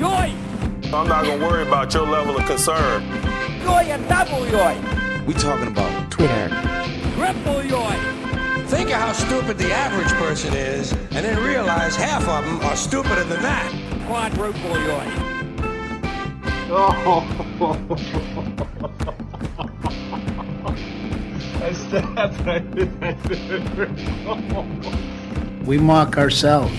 [0.00, 0.32] Joy!
[0.94, 3.02] I'm not gonna worry about your level of concern.
[3.60, 4.80] Joy and double joy!
[5.26, 6.48] We talking about Twitter.
[7.16, 7.94] Triple joy!
[8.68, 12.76] Think of how stupid the average person is, and then realize half of them are
[12.76, 13.70] stupider than that.
[14.06, 15.06] Quadruple joy!
[25.66, 26.72] We mock ourselves.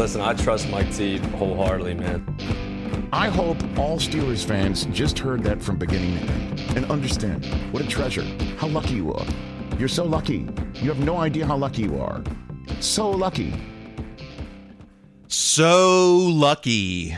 [0.00, 2.24] Listen, I trust Mike T wholeheartedly, man.
[3.12, 7.82] I hope all Steelers fans just heard that from beginning to end and understand what
[7.82, 8.24] a treasure,
[8.56, 9.26] how lucky you are.
[9.78, 10.48] You're so lucky.
[10.76, 12.24] You have no idea how lucky you are.
[12.80, 13.52] So lucky.
[15.28, 17.14] So lucky.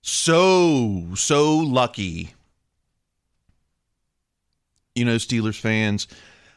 [0.00, 2.34] So, so lucky.
[4.94, 6.06] You know, Steelers fans,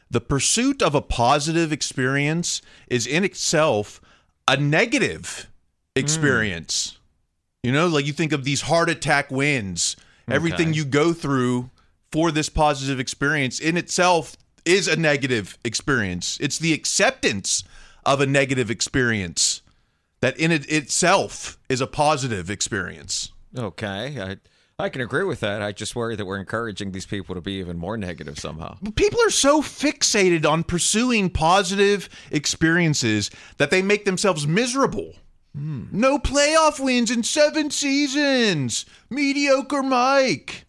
[0.08, 4.00] the pursuit of a positive experience is in itself
[4.50, 5.48] a negative
[5.94, 6.98] experience.
[7.62, 9.96] You know, like you think of these heart attack wins,
[10.28, 11.70] everything you go through
[12.10, 16.36] for this positive experience in itself is a negative experience.
[16.40, 17.62] It's the acceptance
[18.04, 19.62] of a negative experience
[20.20, 23.32] that in it itself is a positive experience.
[23.56, 24.36] Okay, I
[24.80, 25.62] I can agree with that.
[25.62, 28.76] I just worry that we're encouraging these people to be even more negative somehow.
[28.96, 35.14] People are so fixated on pursuing positive experiences that they make themselves miserable.
[35.54, 35.84] Hmm.
[35.92, 38.86] No playoff wins in seven seasons.
[39.10, 40.64] Mediocre Mike.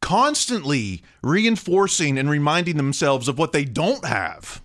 [0.00, 4.62] Constantly reinforcing and reminding themselves of what they don't have.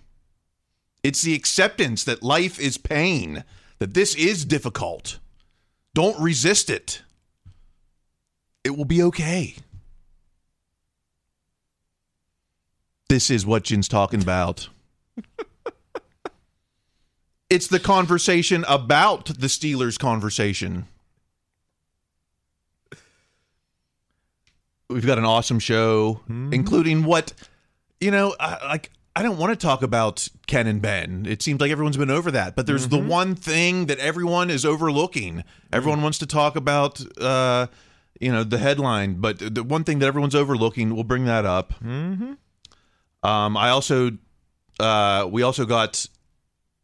[1.02, 3.44] It's the acceptance that life is pain,
[3.78, 5.18] that this is difficult.
[5.94, 7.02] Don't resist it.
[8.64, 9.56] It will be okay.
[13.08, 14.68] This is what Yinz talking about.
[17.50, 20.86] it's the conversation about the Steelers conversation.
[24.88, 26.52] We've got an awesome show, hmm.
[26.52, 27.32] including what,
[28.00, 31.26] you know, I, like I don't want to talk about Ken and Ben.
[31.26, 33.08] It seems like everyone's been over that, but there's the mm-hmm.
[33.08, 35.34] one thing that everyone is overlooking.
[35.34, 35.40] Hmm.
[35.72, 37.66] Everyone wants to talk about, uh,
[38.20, 41.72] you know, the headline, but the one thing that everyone's overlooking, we'll bring that up.
[41.82, 42.34] Mm-hmm.
[43.28, 44.12] Um, I also,
[44.78, 46.06] uh, we also got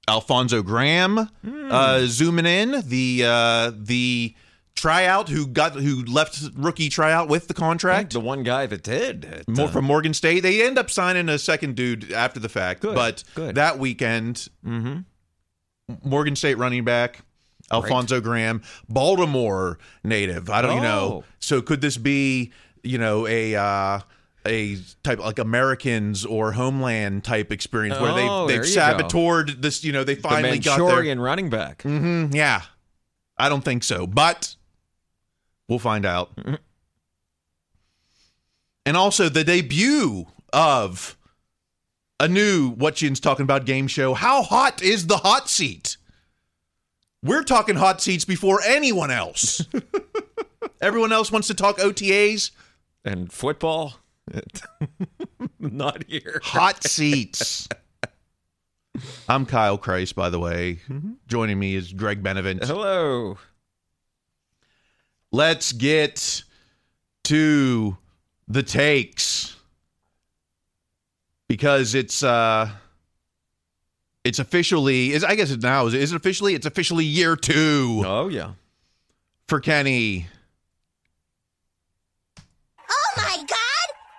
[0.09, 1.29] Alfonzo Graham
[1.71, 4.35] uh, zooming in the uh, the
[4.75, 8.13] tryout who got who left rookie tryout with the contract.
[8.13, 9.45] The one guy that did.
[9.49, 10.41] More uh, from Morgan State.
[10.41, 13.55] They end up signing a second dude after the fact, Good, but good.
[13.55, 15.05] that weekend, Mhm.
[16.05, 17.21] Morgan State running back
[17.73, 20.49] Alfonzo Graham, Baltimore native.
[20.51, 21.23] I don't, you know.
[21.23, 21.25] Oh.
[21.41, 22.53] So could this be,
[22.83, 24.01] you know, a uh,
[24.47, 28.81] a type like Americans or Homeland type experience where Oh, they've they've you go.
[28.81, 29.83] saboteured this.
[29.83, 31.83] You know, they The finally got their running back.
[31.83, 32.63] hmm yeah,
[33.37, 34.55] I don't think so, but
[35.69, 36.31] we'll find out.
[38.85, 41.17] And also the debut of
[42.21, 44.15] a new What Yinz Talking About game show.
[44.15, 45.97] How hot is the hot seat?
[47.23, 49.65] We're talking hot seats before anyone else.
[50.81, 52.51] Everyone else wants to talk OTAs
[53.05, 53.95] and football.
[55.59, 56.41] Not here.
[56.45, 57.69] Hot seats.
[59.29, 60.81] I'm Kyle Chrise, by the way.
[61.27, 62.65] Joining me is Greg Benevent.
[62.65, 63.39] Hello.
[65.33, 66.45] Let's get
[67.25, 67.97] to
[68.49, 69.57] the takes
[71.49, 72.71] because it's uh
[74.27, 78.03] it's officially is I guess it now is is it officially it's officially year 2
[78.07, 78.53] Oh yeah.
[79.49, 80.27] for Kenny.
[82.89, 83.47] Oh my god!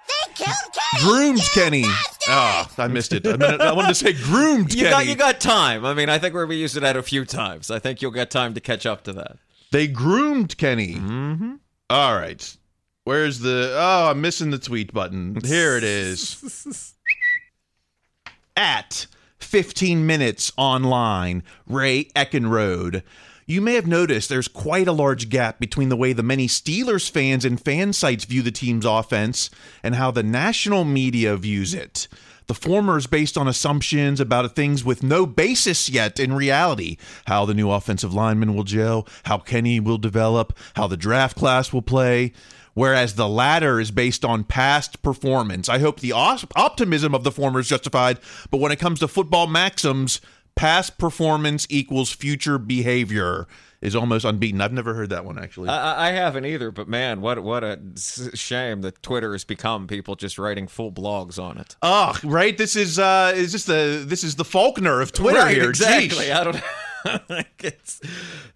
[0.08, 1.04] They killed Kenny!
[1.04, 1.86] Groomed Kenny.
[2.30, 3.26] Oh, I missed it.
[3.26, 4.90] I, meant, I wanted to say groomed You Kenny.
[4.92, 5.86] got you got time.
[5.86, 7.72] I mean, I think we're gonna be using that a few times.
[7.72, 9.38] I think you'll get time to catch up to that.
[9.72, 10.96] They groomed Kenny.
[10.96, 11.56] Mm-hmm.
[11.92, 12.58] right.
[13.04, 13.74] Where's the?
[13.78, 15.38] Oh, I'm missing the tweet button.
[15.46, 16.94] Here it is.
[18.58, 19.08] At
[19.48, 23.02] 15 minutes online, Ray Eckenrode.
[23.46, 27.10] You may have noticed there's quite a large gap between the way the many Steelers
[27.10, 29.50] fans and fan sites view the team's offense
[29.82, 32.10] and how the national media views it.
[32.48, 36.98] The former is based on assumptions about things with no basis yet in reality.
[37.26, 41.72] How the new offensive lineman will gel, how Kenny will develop, how the draft class
[41.72, 42.34] will play.
[42.78, 45.68] Whereas the latter is based on past performance.
[45.68, 48.20] I hope the op- optimism of the former is justified,
[48.52, 50.22] but when it comes to football maxims,
[50.54, 53.48] past performance equals future behavior
[53.82, 54.62] is almost unbeaten.
[54.62, 55.70] I've never heard that one actually.
[55.70, 57.80] I, I haven't either, but man, what what a
[58.36, 61.76] shame that Twitter has become people just writing full blogs on it.
[61.82, 62.56] Oh, right.
[62.56, 65.70] This is uh is this the this is the Faulkner of Twitter Right, here.
[65.70, 66.26] exactly.
[66.26, 66.36] Jeez.
[66.36, 66.62] I don't.
[67.60, 68.02] it's,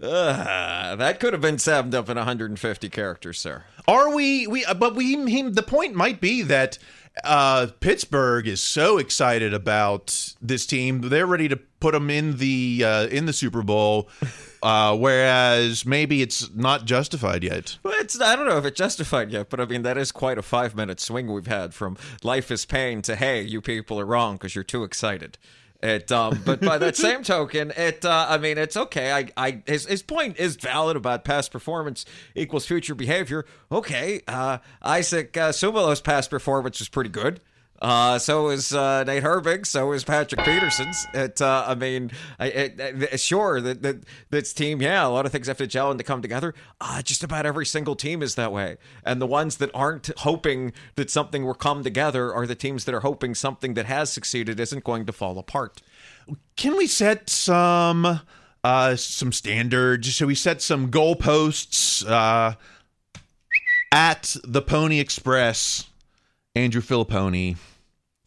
[0.02, 3.64] uh, that could have been summed up in 150 characters, sir.
[3.88, 6.78] Are we we uh, but we he, the point might be that
[7.24, 11.02] uh Pittsburgh is so excited about this team.
[11.02, 14.10] They're ready to put them in the uh in the Super Bowl.
[14.64, 17.80] Uh whereas maybe it's not justified yet.
[17.82, 20.38] Well, it's I don't know if it's justified yet, but I mean that is quite
[20.38, 24.06] a five minute swing we've had from life is pain to hey, you people are
[24.06, 25.40] wrong because you're too excited.
[25.84, 29.12] It, um, but by that same token, it, uh, I mean, it's okay.
[29.12, 32.06] I, I, his, his point is valid about past performance
[32.36, 33.46] equals future behavior.
[33.72, 37.40] Okay, uh, Isaac uh, Seumalo's past performance was pretty good.
[37.82, 39.66] Uh, so is uh, Nate Herbig.
[39.66, 41.08] So is Patrick Peterson's.
[41.16, 42.78] It, uh, I mean, I,
[43.16, 46.04] sure that, that this team, yeah, a lot of things have to gel and to
[46.04, 46.54] come together.
[46.80, 50.74] Uh, just about every single team is that way, and the ones that aren't hoping
[50.96, 54.60] that something will come together are the teams that are hoping something that has succeeded
[54.60, 55.82] isn't going to fall apart.
[56.56, 58.22] Can we set some
[58.64, 60.08] uh some standards?
[60.08, 62.54] Should we set some goalposts uh
[63.92, 65.88] at the Pony Express?
[66.56, 67.58] Andrew Fillipponi.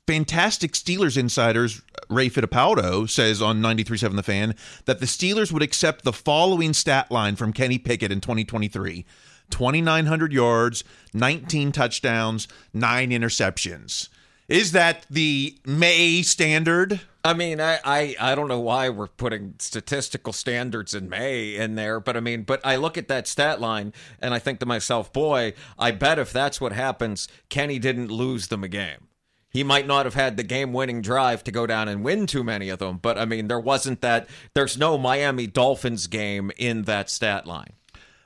[0.06, 1.80] Fantastic Steelers insiders
[2.10, 4.54] Ray Fittipaldo says on 93.7 The Fan
[4.84, 9.06] that the Steelers would accept the following stat line from Kenny Pickett in 2023
[9.50, 14.08] 2,900 yards, 19 touchdowns, nine interceptions.
[14.48, 17.00] Is that the May standard?
[17.24, 21.76] I mean, I, I, I don't know why we're putting statistical standards in May in
[21.76, 24.66] there, but I mean, but I look at that stat line and I think to
[24.66, 29.08] myself, boy, I bet if that's what happens, Kenny didn't lose them a game.
[29.54, 32.42] He might not have had the game winning drive to go down and win too
[32.42, 36.82] many of them, but I mean, there wasn't that, there's no Miami Dolphins game in
[36.82, 37.74] that stat line.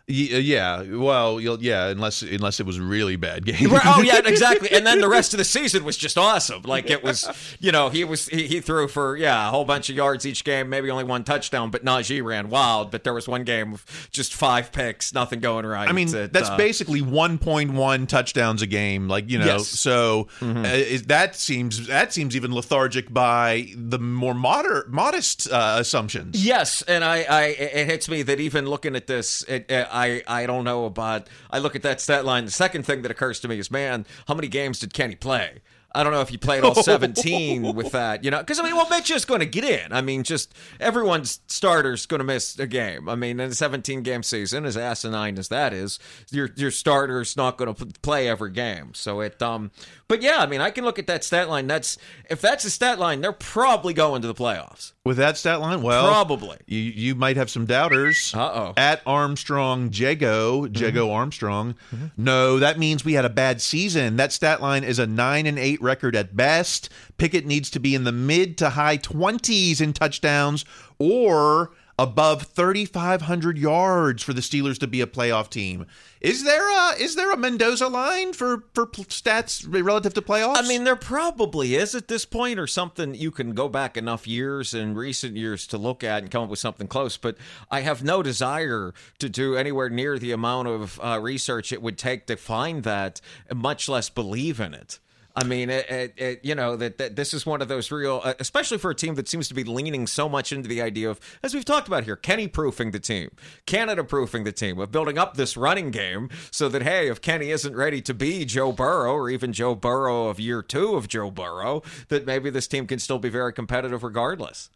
[0.08, 3.68] Y- Yeah, well, you'll, yeah, unless unless it was really bad game.
[3.72, 4.70] Oh yeah, exactly.
[4.70, 6.62] And then the rest of the season was just awesome.
[6.62, 7.28] Like it was,
[7.60, 10.44] you know, he was he, he threw for yeah a whole bunch of yards each
[10.44, 12.90] game, maybe only one touchdown, but Najee ran wild.
[12.90, 15.88] But there was one game of just five picks, nothing going right.
[15.88, 19.08] I mean, It, that's uh, basically 1.1 touchdowns a game.
[19.08, 19.66] Like you know, Yes.
[19.68, 25.76] so uh, is, that seems that seems even lethargic by the more moder- modest uh,
[25.78, 26.42] assumptions.
[26.44, 30.22] Yes, and I, I, it hits me that even looking at this, it, I, I
[30.26, 31.28] I don't know about.
[31.50, 32.44] I look at that stat line.
[32.44, 35.60] The second thing that occurs to me is, man, how many games did Kenny play?
[35.94, 38.76] I don't know if you played all 17 with that, you know, because I mean,
[38.76, 39.92] well, Mitch is going to get in.
[39.92, 43.08] I mean, just everyone's starter's going to miss a game.
[43.08, 45.98] I mean, in a 17 game season, as asinine as that is,
[46.30, 48.92] your your starter's not going to play every game.
[48.94, 49.70] So it, um,
[50.08, 51.66] but yeah, I mean, I can look at that stat line.
[51.66, 51.96] That's
[52.28, 54.92] if that's a stat line, they're probably going to the playoffs.
[55.04, 58.34] With that stat line, well, probably you you might have some doubters.
[58.34, 58.74] Uh oh.
[58.76, 61.14] At Armstrong Jago Jago Mm-hmm.
[61.14, 61.74] Armstrong.
[62.16, 64.16] No, that means we had a bad season.
[64.16, 66.88] That stat line is a nine and eight record at best.
[67.16, 70.64] Pickett needs to be in the mid to high twenties in touchdowns
[70.98, 75.84] or above 3500 yards for the Steelers to be a playoff team.
[76.20, 80.56] Is there a is there a Mendoza line for for stats relative to playoffs?
[80.56, 84.26] I mean, there probably is at this point, or something you can go back enough
[84.26, 87.16] years in recent years to look at and come up with something close.
[87.16, 87.36] But
[87.70, 91.98] I have no desire to do anywhere near the amount of uh, research it would
[91.98, 93.20] take to find that,
[93.52, 94.98] much less believe in it.
[95.38, 98.20] I mean, it, it, it, you know that, that this is one of those real,
[98.24, 101.08] uh, especially for a team that seems to be leaning so much into the idea
[101.10, 103.30] of, as we've talked about here, Kenny proofing the team,
[103.66, 107.50] Canada proofing the team, of building up this running game so that hey, if Kenny
[107.50, 111.30] isn't ready to be Joe Burrow or even Joe Burrow of year two of Joe
[111.30, 114.70] Burrow, that maybe this team can still be very competitive regardless.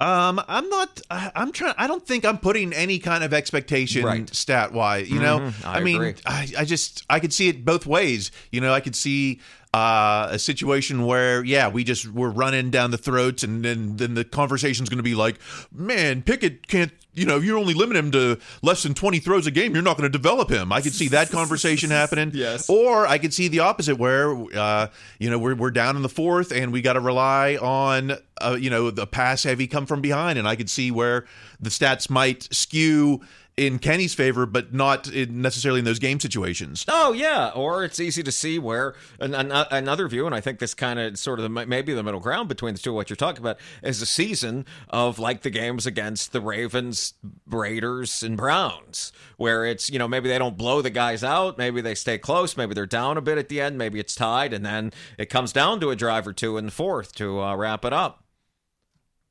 [0.00, 1.00] Um, I'm not.
[1.10, 1.74] I'm trying.
[1.78, 4.34] I don't think I'm putting any kind of expectation Right.
[4.34, 5.08] stat wise.
[5.08, 6.14] You know, Mhm, I I, mean.
[6.26, 8.32] I, I just I could see it both ways.
[8.50, 9.40] You know, I could see
[9.74, 14.14] uh, a situation where yeah, we just we're running down the throats, and then then
[14.14, 15.38] the conversation's going to be like,
[15.72, 16.92] man, Pickett can't.
[17.14, 19.74] You know, you're only limiting him to less than 20 throws a game.
[19.74, 20.72] You're not going to develop him.
[20.72, 22.30] I could see that conversation happening.
[22.32, 22.70] Yes.
[22.70, 24.88] Or I could see the opposite, where uh,
[25.18, 28.12] you know we're we're down in the fourth, and we got to rely on
[28.42, 31.26] uh, you know the pass heavy come from behind, and I could see where
[31.60, 33.22] the stats might skew
[33.56, 36.84] in Kenny's favor, but not in necessarily in those game situations.
[36.88, 40.58] Oh yeah, or it's easy to see where an, an, another view, and I think
[40.58, 42.92] this kind of sort of the, maybe the middle ground between the two.
[42.92, 47.14] What you're talking about is a season of like the games against the Ravens,
[47.46, 51.80] Raiders, and Browns, where it's you know maybe they don't blow the guys out, maybe
[51.80, 54.64] they stay close, maybe they're down a bit at the end, maybe it's tied, and
[54.64, 57.84] then it comes down to a drive or two in the fourth to uh, wrap
[57.84, 58.21] it up.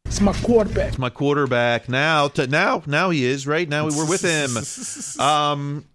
[0.06, 0.88] It's my quarterback.
[0.90, 2.28] It's my quarterback now.
[2.30, 3.86] To now, now he is right now.
[3.88, 4.52] We're with him.
[5.24, 5.86] Um,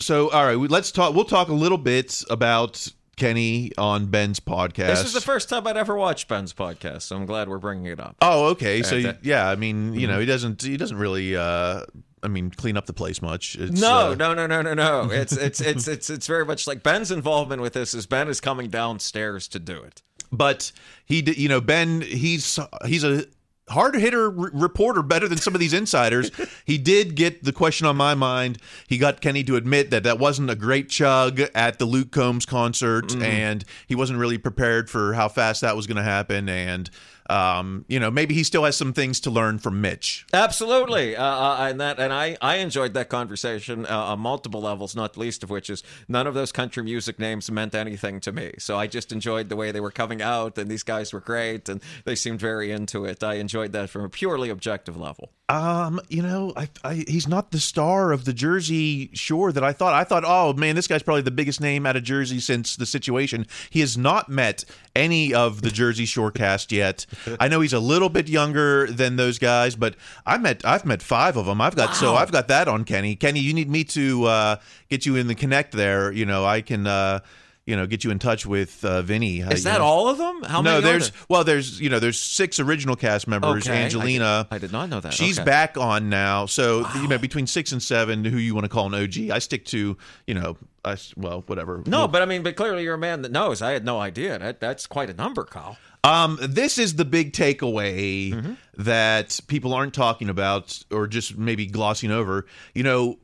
[0.00, 1.14] so all right, we, let's talk.
[1.14, 4.88] We'll talk a little bit about Kenny on Ben's podcast.
[4.88, 7.86] This is the first time I'd ever watched Ben's podcast, so I'm glad we're bringing
[7.86, 8.16] it up.
[8.20, 8.82] Oh, okay.
[8.82, 10.20] So And, uh, yeah, I mean, you know, Mhm.
[10.20, 11.82] he doesn't he doesn't really uh
[12.22, 13.54] I mean, clean up the place much.
[13.56, 15.10] It's, no, uh, no, no, no, no, no.
[15.12, 18.40] It's it's it's it's it's very much like Ben's involvement with this is Ben is
[18.40, 20.02] coming downstairs to do it.
[20.36, 20.72] But
[21.04, 23.24] he you know ben he's he's a
[23.70, 26.30] hard hitter r- reporter better than some of these insiders.
[26.66, 28.58] He did get the question on my mind.
[28.88, 32.46] He got kenny to admit that that wasn't a great chug at the luke combs
[32.46, 33.22] concert Mm.
[33.22, 36.48] and he wasn't really prepared for how fast that was going to happen.
[36.48, 36.88] And
[37.30, 41.24] um, you know maybe he still has some things to learn from mitch Absolutely, uh,
[41.24, 44.94] uh, and that and I I enjoyed that conversation uh, on multiple levels.
[44.94, 48.52] Not least of which is none of those country music names meant anything to me.
[48.58, 51.68] So I just enjoyed the way they were coming out, and these guys were great,
[51.68, 53.22] and they seemed very into it.
[53.22, 55.30] I enjoyed that from a purely objective level.
[55.48, 59.72] Um, you know, I, I he's not the star of the Jersey Shore that I
[59.72, 59.94] thought.
[59.94, 62.86] I thought, oh man, this guy's probably the biggest name out of Jersey since the
[62.86, 63.46] situation.
[63.70, 64.64] He has not met
[64.96, 67.04] any of the Jersey Shore cast yet.
[67.40, 71.02] I know he's a little bit younger than those guys, but I met I've met
[71.02, 71.60] five of them.
[71.60, 73.16] I've got so I've got that on Kenny.
[73.16, 74.56] Kenny, you need me to uh,
[74.88, 76.10] get you in the connect there.
[76.12, 76.86] You know, I can.
[76.86, 77.20] Uh,
[77.66, 79.42] you know, get you in touch with uh, Vinny.
[79.42, 79.86] uh, Is that know.
[79.86, 80.42] all of them?
[80.42, 80.76] How no, many?
[80.76, 81.20] are there's there?
[81.30, 83.66] well, there's you know, there's six original cast members.
[83.66, 85.14] Okay, I did- Angelina, I did not know that.
[85.14, 85.46] She's Okay.
[85.46, 88.92] back on now, so you know, between six and seven, who you want to call
[88.92, 89.30] an OG?
[89.30, 91.82] I stick to you know, I s- well, whatever.
[91.86, 93.62] No, but I mean, but clearly you're a man that knows.
[93.62, 94.38] I had no idea.
[94.38, 95.76] That that's quite a number, Kyle.
[96.04, 98.52] Um, this is the big takeaway Mm-hmm.
[98.82, 102.44] that people aren't talking about or just maybe glossing over.
[102.74, 103.18] You know,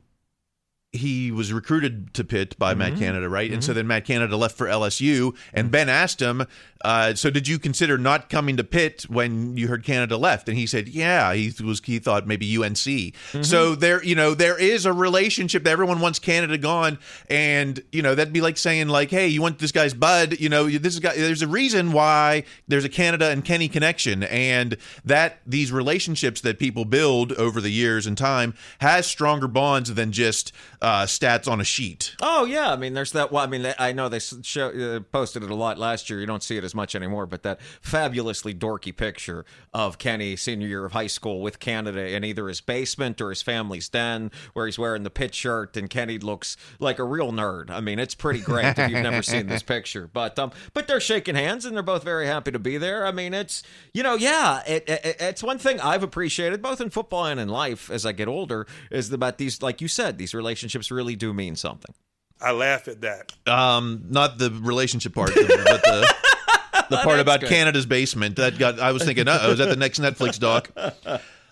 [0.93, 2.99] he was recruited to Pitt by Matt Mhm.
[2.99, 3.49] Canada, right?
[3.49, 6.45] And so then Matt Canada left for LSU, and Ben asked him,
[6.83, 10.57] uh, "So did you consider not coming to Pitt when you heard Canada left?" And
[10.57, 13.13] he said, "Yeah." He was he thought maybe UNC.
[13.41, 15.63] So there, you know, there is a relationship.
[15.63, 16.97] that Everyone wants Canada gone,
[17.29, 20.49] and you know that'd be like saying like, "Hey, you want this guy's bud?" You
[20.49, 21.15] know, this guy.
[21.15, 26.59] There's a reason why there's a Canada and Kenny connection, and that these relationships that
[26.59, 31.61] people build over the years and time has stronger bonds than just uh, stats on
[31.61, 32.15] a sheet.
[32.21, 33.31] Oh yeah, I mean, there's that.
[33.31, 36.19] Well, I mean, I know they show, uh, posted it a lot last year.
[36.19, 40.67] You don't see it as much anymore, but that fabulously dorky picture of Kenny senior
[40.67, 44.65] year of high school with Canada in either his basement or his family's den, where
[44.65, 47.69] he's wearing the pit shirt, and Kenny looks like a real nerd.
[47.69, 50.09] I mean, it's pretty great if you've never seen this picture.
[50.11, 53.05] But um, but they're shaking hands and they're both very happy to be there.
[53.05, 53.61] I mean, it's
[53.93, 57.49] you know, yeah, it, it, it's one thing I've appreciated both in football and in
[57.49, 61.33] life as I get older is about these, like you said, these relationships really do
[61.33, 61.93] mean something.
[62.39, 63.33] I laugh at that.
[63.47, 66.15] Um, not the relationship part, but the
[66.89, 67.49] the part about good.
[67.49, 68.37] Canada's basement.
[68.37, 68.79] That got.
[68.79, 70.71] I was thinking, oh, is that the next Netflix doc?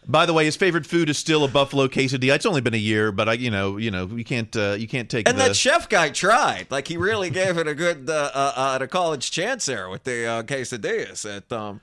[0.08, 2.34] By the way, his favorite food is still a buffalo quesadilla.
[2.34, 4.88] It's only been a year, but I, you know, you know, you can't, uh, you
[4.88, 5.44] can't take And the.
[5.44, 6.66] that chef guy tried.
[6.72, 9.88] Like he really gave it a good uh, uh, uh, at a college chance there
[9.90, 11.26] with the uh, quesadillas.
[11.30, 11.80] At um,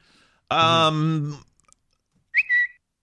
[0.50, 1.45] Um,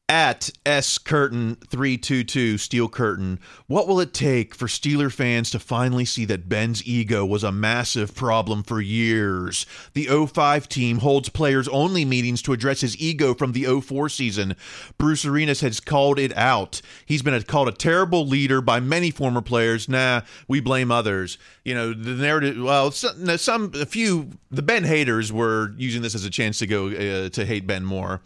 [0.09, 3.39] at S Curtain three two two Steel Curtain.
[3.67, 7.51] What will it take for Steeler fans to finally see that Ben's ego was a
[7.51, 9.65] massive problem for years?
[9.93, 14.55] The 05 team holds players only meetings to address his ego from the 04 season.
[14.97, 16.81] Bruce Arians has called it out.
[17.05, 19.87] He's been called a terrible leader by many former players.
[19.87, 21.37] Nah, we blame others.
[21.63, 22.61] You know the narrative.
[22.61, 26.67] Well, some, some a few the Ben haters were using this as a chance to
[26.67, 28.21] go uh, to hate Ben more,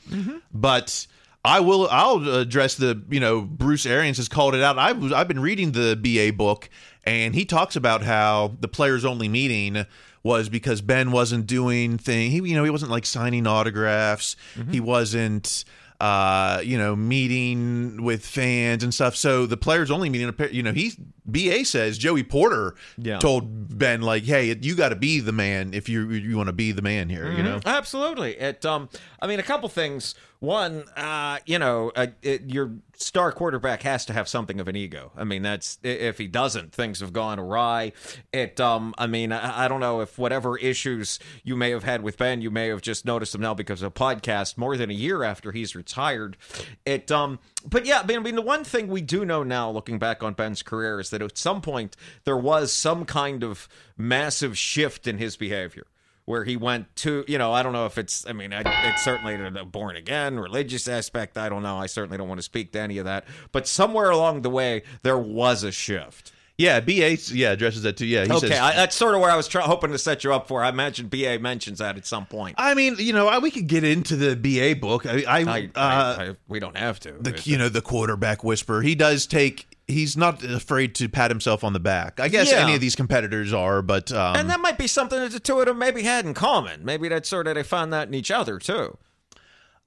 [0.51, 1.05] but.
[1.47, 1.87] I will.
[1.89, 3.01] I'll address the.
[3.09, 4.77] You know, Bruce Arians has called it out.
[4.77, 5.13] I was.
[5.13, 6.69] I've been reading the BA book,
[7.05, 9.85] and he talks about how the players only meeting
[10.23, 12.31] was because Ben wasn't doing thing.
[12.31, 14.35] He, you know, he wasn't like signing autographs.
[14.55, 14.71] Mm-hmm.
[14.71, 15.63] He wasn't.
[15.99, 19.15] Uh, you know, meeting with fans and stuff.
[19.15, 20.93] So the players only meeting, a pair you know, he
[21.25, 23.17] BA says Joey Porter Yeah.
[23.17, 26.53] told Ben like, "Hey, you got to be the man if you you want to
[26.53, 28.37] be the man here." You know, Absolutely.
[28.37, 28.63] It.
[28.63, 28.89] Um.
[29.19, 30.13] I mean, a couple things.
[30.39, 30.83] One.
[30.95, 31.39] Uh.
[31.47, 31.91] You know.
[31.95, 35.11] Uh, it, your star quarterback has to have something of an ego.
[35.15, 37.93] I mean, that's if he doesn't, things have gone awry.
[38.33, 38.59] It.
[38.59, 38.93] Um.
[38.97, 42.41] I mean, I, I don't know if whatever issues you may have had with Ben,
[42.41, 45.51] you may have just noticed them now because of podcast more than a year after
[45.51, 46.37] he's retired.
[46.85, 47.11] It.
[47.11, 47.39] Um.
[47.69, 50.63] But yeah, I mean, the one thing we do know now, looking back on Ben's
[50.63, 55.35] career, is that at some point there was some kind of massive shift in his
[55.35, 55.87] behavior
[56.27, 59.01] where he went to, you know, I don't know if it's, I mean, I- it's
[59.01, 61.37] certainly the born again religious aspect.
[61.37, 61.77] I don't know.
[61.77, 63.25] I certainly don't want to speak to any of that.
[63.53, 66.33] But somewhere along the way, there was a shift.
[66.57, 68.05] yeah, BA yeah addresses that too.
[68.05, 70.25] Yeah, he okay, says, I, that's sort of where I was try- hoping to set
[70.25, 70.61] you up for.
[70.63, 72.55] I imagine BA mentions that at some point.
[72.57, 75.05] I mean, you know, I, we could get into the BA book.
[75.05, 77.13] I, I, I, uh, we don't have to.
[77.13, 78.81] the you know the quarterback whisper.
[78.81, 79.65] He does take.
[79.87, 82.19] He's not afraid to pat himself on the back.
[82.19, 82.57] I guess Yeah.
[82.57, 85.59] any of these competitors are, but um, and that might be something that the two
[85.61, 86.83] of them maybe had in common.
[86.83, 88.97] Maybe that's sort of they found that in each other too.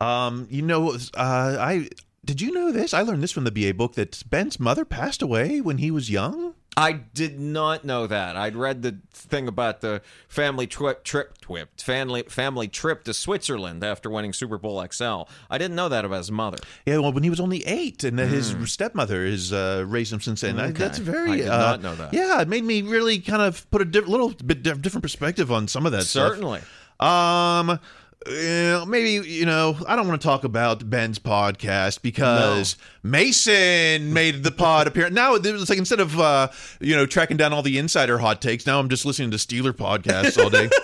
[0.01, 1.91] um, you know, uh, I
[2.25, 2.95] did you know this?
[2.95, 6.11] I learned this from the BA book that Ben's mother passed away when he was
[6.11, 6.55] young.
[6.77, 8.37] I did not know that.
[8.37, 13.83] I'd read the thing about the family trip, trip, trip, family family trip to Switzerland
[13.85, 15.23] after winning Super Bowl XL.
[15.51, 16.59] I didn't know that about his mother.
[16.87, 20.21] Yeah, well, when he was only eight, and uh, his stepmother has uh, raised him
[20.21, 20.59] since then.
[20.59, 20.71] I- Hmm.
[20.71, 20.79] Okay.
[20.79, 21.33] That's very.
[21.33, 22.15] I did uh, not know that.
[22.15, 25.51] Yeah, it made me really kind of put a di- little bit di- different perspective
[25.51, 26.05] on some of that.
[26.05, 26.29] stuff.
[26.35, 26.61] Certainly.
[27.01, 27.79] Um,
[28.27, 34.43] uh, maybe you know I don't want to talk about Ben's podcast because Mason made
[34.43, 35.15] the pod appearance.
[35.15, 36.49] Now it's like instead of uh,
[36.81, 39.73] you know tracking down all the insider hot takes, now I'm just listening to Steeler
[39.73, 40.69] podcasts all day.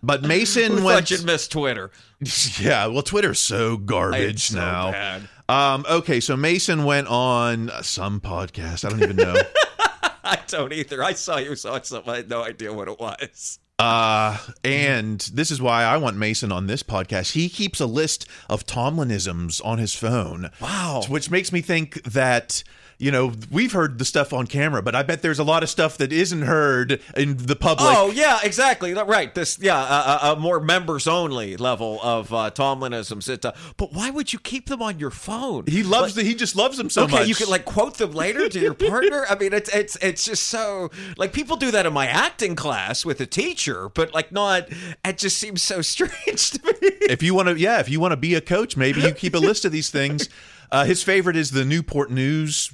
[0.00, 1.08] But Mason Who went.
[1.08, 1.90] thought you'd miss Twitter?
[2.60, 4.90] Yeah, well, Twitter's so garbage so now.
[4.92, 5.28] bad.
[5.48, 8.84] Um, okay, so Mason went on some podcast.
[8.84, 9.36] I don't even know.
[10.24, 11.02] I don't either.
[11.02, 12.12] I saw you saw something.
[12.12, 13.58] I had no idea what it was.
[13.78, 17.32] Uh, and this is why I want Mason on this podcast.
[17.32, 20.50] He keeps a list of Tomlinisms on his phone.
[20.60, 21.02] Wow.
[21.08, 22.64] Which makes me think that,
[22.98, 25.70] you know, we've heard the stuff on camera, but I bet there's a lot of
[25.70, 27.88] stuff that isn't heard in the public.
[27.88, 28.92] oh yeah, exactly.
[28.92, 29.32] Right.
[29.32, 33.28] This yeah, a, a, a more members only level of uh, Tomlinisms.
[33.28, 35.64] It, uh, but why would you keep them on your phone?
[35.68, 37.28] He loves the, he just loves them so okay, much.
[37.28, 39.26] you could like quote them later to your partner.
[39.30, 43.04] I mean, it's it's it's just so like people do that in my acting class
[43.04, 44.68] with a teacher, but like not.
[45.04, 46.88] It just seems so strange to me.
[47.02, 49.34] if you want to, yeah, if you want to be a coach, maybe you keep
[49.34, 50.28] a list of these things.
[50.70, 52.70] Uh, his favorite is the Newport News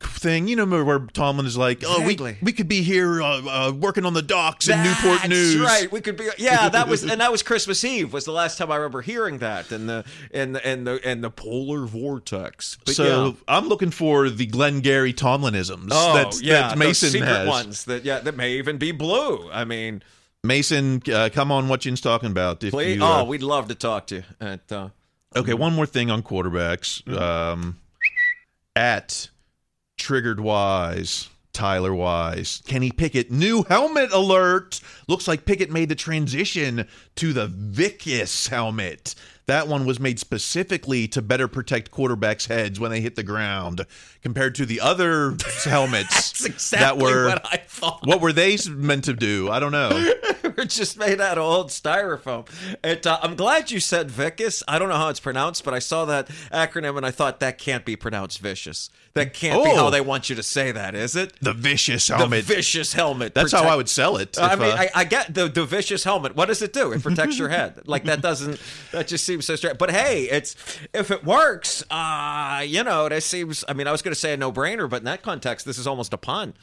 [0.00, 0.48] thing.
[0.48, 4.04] You know where Tomlin is like, oh, we, we could be here uh, uh, working
[4.04, 5.58] on the docks in Newport News.
[5.58, 5.90] right.
[5.90, 6.28] We could be.
[6.38, 8.12] Yeah, that was and that was Christmas Eve.
[8.12, 11.20] Was the last time I remember hearing that and the and the in the in
[11.20, 12.78] the polar vortex.
[12.84, 13.32] But so yeah.
[13.48, 17.48] I'm looking for the Glengarry Tomlinisms Oh that, yeah, that Mason secret has.
[17.48, 19.50] ones that yeah that may even be blue.
[19.50, 20.02] I mean,
[20.42, 22.62] Mason, uh, come on, what Yinz talking about?
[22.62, 22.96] If please.
[22.96, 24.24] you, uh, oh, we'd love to talk to you.
[24.40, 24.88] At uh,
[25.36, 27.06] Okay, one more thing on quarterbacks.
[27.12, 27.78] Um,
[28.76, 29.28] at
[29.96, 31.28] triggered Wise.
[31.52, 32.62] Tyler Wise.
[32.66, 34.80] Kenny Pickett, new helmet alert.
[35.06, 39.14] Looks like Pickett made the transition to the VICIS helmet.
[39.46, 43.84] That one was made specifically to better protect quarterbacks' heads when they hit the ground,
[44.22, 47.26] compared to the other helmets That's exactly that were.
[47.28, 48.06] what I thought.
[48.06, 49.50] What were they meant to do?
[49.50, 50.12] I don't know.
[50.56, 52.48] We're just made out of old styrofoam.
[52.84, 54.62] It, uh, I'm glad you said VICIS.
[54.68, 57.58] I don't know how it's pronounced, but I saw that acronym and I thought that
[57.58, 58.88] can't be pronounced vicious.
[59.14, 59.76] That can't be Oh.
[59.76, 61.34] how they want you to say that, is it?
[61.40, 62.46] The vicious helmet.
[62.46, 63.34] The vicious helmet.
[63.34, 64.38] That's how I would sell it.
[64.40, 66.34] I mean, uh, I, I get the, the vicious helmet.
[66.36, 66.92] What does it do?
[66.92, 67.82] It protects your head.
[67.86, 68.60] Like that doesn't.
[68.92, 69.78] That just seems so strange.
[69.78, 70.56] But hey, it's
[70.92, 73.64] if it works, uh, you know, that seems.
[73.68, 75.78] I mean, I was going to say a no brainer, but in that context, this
[75.78, 76.54] is almost a pun.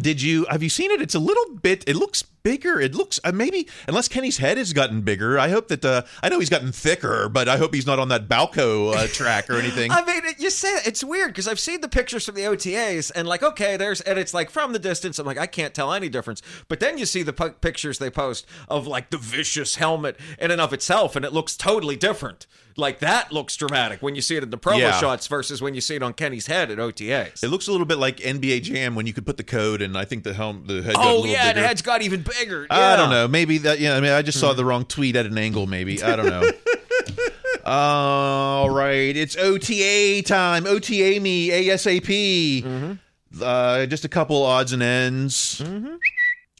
[0.00, 1.02] Did you have you seen it?
[1.02, 1.82] It's a little bit.
[1.86, 2.80] It looks bigger.
[2.80, 5.38] It looks uh, maybe unless Kenny's head has gotten bigger.
[5.38, 8.08] I hope that uh, I know he's gotten thicker, but I hope he's not on
[8.08, 9.90] that Balco uh, track or anything.
[9.90, 12.42] I mean, it- you say it, it's weird because I've seen the pictures from the
[12.42, 15.74] OTAs and like, okay, there's and it's like from the distance, I'm like, I can't
[15.74, 16.40] tell any difference.
[16.68, 20.50] But then you see the pu- pictures they post of like the vicious helmet in
[20.50, 22.46] and of itself, and it looks totally different.
[22.76, 24.92] Like that looks dramatic when you see it in the promo Yeah.
[24.98, 27.42] shots versus when you see it on Kenny's head at OTAs.
[27.42, 29.98] It looks a little bit like NBA Jam when you could put the code, and
[29.98, 30.94] I think the helm the head.
[30.94, 31.60] got a oh yeah, bigger.
[31.60, 32.66] the head's got even bigger.
[32.70, 33.28] I don't know.
[33.28, 33.80] Maybe that.
[33.80, 34.56] Yeah, I mean, I just saw hmm.
[34.56, 35.66] the wrong tweet at an angle.
[35.66, 36.50] Maybe I don't know.
[37.64, 40.66] All right, it's OTA time.
[40.66, 42.62] OTA me ASAP.
[42.62, 43.42] Mm-hmm.
[43.42, 45.60] Uh, just a couple odds and ends.
[45.60, 45.94] Mm-hmm.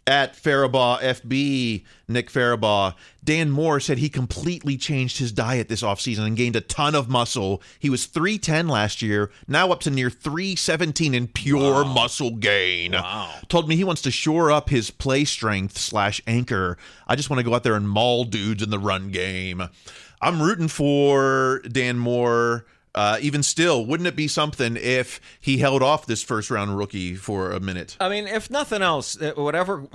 [0.06, 6.26] At Farabaugh FB, Nick Farabaugh, Dan Moore said he completely changed his diet this offseason
[6.26, 7.62] and gained a ton of muscle.
[7.78, 12.92] He was 310 last year, now up to near 317 in pure muscle gain.
[12.92, 13.34] Wow.
[13.48, 16.76] Told me he wants to shore up his play strength slash anchor.
[17.06, 19.62] I just want to go out there and maul dudes in the run game.
[20.20, 22.66] I'm rooting for Dan Moore.
[22.94, 27.14] Uh, even still, wouldn't it be something if he held off this first round rookie
[27.14, 27.96] for a minute?
[28.00, 29.86] I mean, if nothing else, uh, whatever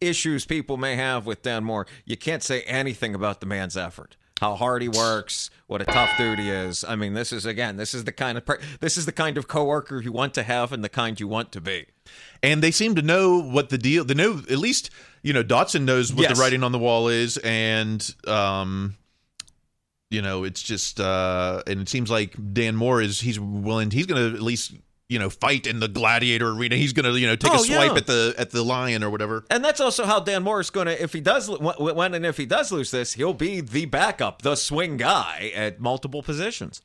[0.00, 4.16] issues people may have with Dan Moore, you can't say anything about the man's effort.
[4.40, 6.82] How hard he works, what a tough dude he is.
[6.84, 8.44] I mean, this is again, this is the kind of
[8.80, 11.52] this is the kind of coworker you want to have and the kind you want
[11.52, 11.86] to be.
[12.42, 14.04] and they seem to know what the deal.
[14.04, 14.90] They know at least
[15.22, 16.36] you know Dotson knows what Yes.
[16.36, 18.96] the writing on the wall is, and um,
[20.12, 23.90] you know it's just uh, and it seems like Dan Moore is he's willing.
[23.90, 24.74] He's going to at least
[25.08, 26.76] you know fight in the gladiator arena.
[26.76, 27.96] He's going to you know take Oh, a swipe yeah.
[27.96, 29.44] at the at the lion or whatever.
[29.50, 32.24] And that's also how Dan Moore is going to, if he does, when when and
[32.24, 36.80] if he does lose this, he'll be the backup, the swing guy at multiple positions.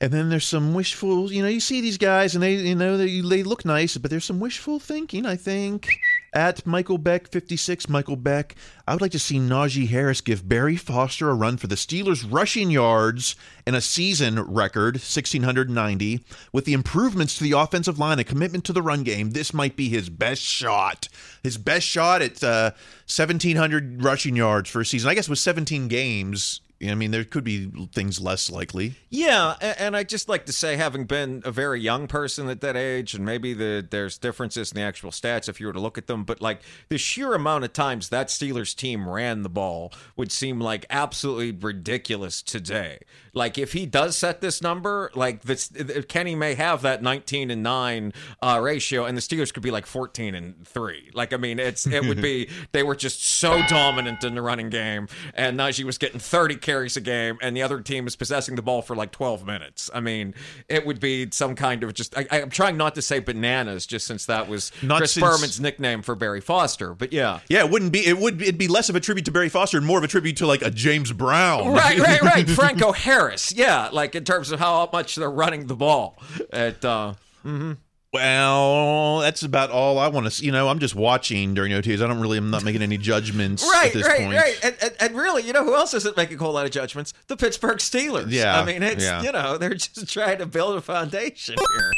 [0.00, 2.96] And then there's some wishful, you know, you see these guys and they, you know,
[2.96, 5.88] they, they look nice, but there's some wishful thinking, I think.
[6.34, 8.56] At Michael Beck 56, Michael Beck,
[8.88, 12.26] I would like to see Najee Harris give Barry Foster a run for the Steelers'
[12.28, 16.24] rushing yards and a season record, 1,690.
[16.52, 19.76] With the improvements to the offensive line, a commitment to the run game, this might
[19.76, 21.08] be his best shot.
[21.44, 22.72] His best shot at uh,
[23.06, 25.08] 1,700 rushing yards for a season.
[25.08, 28.94] I guess with 17 games, I mean, there could be things less likely.
[29.10, 32.76] Yeah, and I just like to say, having been a very young person at that
[32.76, 35.98] age, and maybe the there's differences in the actual stats if you were to look
[35.98, 39.92] at them, but like the sheer amount of times that Steelers team ran the ball
[40.16, 42.98] would seem like absolutely ridiculous today.
[43.32, 45.70] Like if he does set this number, like this,
[46.08, 49.86] Kenny may have that 19 and nine uh, ratio, and the Steelers could be like
[49.86, 51.10] 14 and three.
[51.14, 54.70] Like I mean, it's it would be they were just so dominant in the running
[54.70, 58.56] game, and Najee was getting 30 carries a game, and the other team is possessing
[58.56, 59.88] the ball for like 12 minutes.
[59.94, 60.34] I mean,
[60.68, 62.16] it would be some kind of just.
[62.18, 65.60] I, I'm trying not to say bananas, just since that was Not Chris since- Berman's
[65.60, 66.94] nickname for Barry Foster.
[66.94, 68.06] But yeah, Yeah, it wouldn't be.
[68.06, 68.42] It would.
[68.42, 70.46] It'd be less of a tribute to Barry Foster and more of a tribute to
[70.46, 71.68] like a James Brown.
[71.72, 72.48] right, right, right.
[72.54, 76.18] Franco Harris, yeah, like in terms of how much they're running the ball.
[76.52, 77.76] At uh, mhm.
[78.14, 80.30] Well, that's about all I want to.
[80.30, 80.46] see.
[80.46, 82.00] You know, I'm just watching during OTAs.
[82.00, 82.38] I don't really.
[82.38, 84.36] I'm not making any judgments Right, at this right, point.
[84.36, 84.56] right.
[84.62, 87.12] And, and, and really, you know who else isn't making a whole lot of judgments?
[87.26, 88.26] The Pittsburgh Steelers.
[88.30, 89.20] Yeah, I mean, it's yeah.
[89.20, 91.92] you know they're just trying to build a foundation here.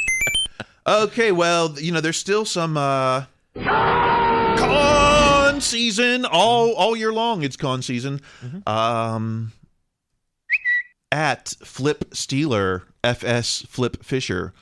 [0.87, 3.25] Okay, well, you know, there's still some uh
[4.57, 7.43] con season all all year long.
[7.43, 8.23] It's con season.
[8.67, 9.53] Um,
[11.13, 14.55] at Flip Steeler FS Flip Fisher,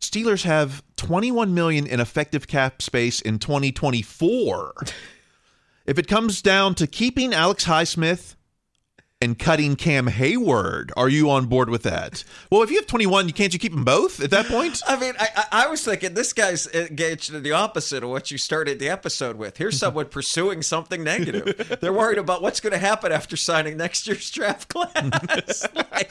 [0.00, 4.74] Steelers have 21 million in effective cap space in 2024.
[5.86, 8.35] if it comes down to keeping Alex Highsmith
[9.20, 10.92] and cutting Cam Hayward.
[10.96, 12.22] Are you on board with that?
[12.50, 14.82] Well, if you have 21, you can't you keep them both at that point?
[14.86, 18.36] I mean, I, I, was thinking this guy's engaged in the opposite of what you
[18.36, 19.56] started the episode with.
[19.56, 21.78] Here's someone pursuing something negative.
[21.80, 25.66] They're worried about what's going to happen after signing next year's draft class.
[25.74, 26.10] like,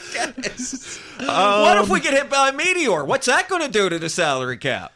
[1.19, 3.05] what if we get hit by a meteor?
[3.05, 4.91] What's that going to do to the salary cap?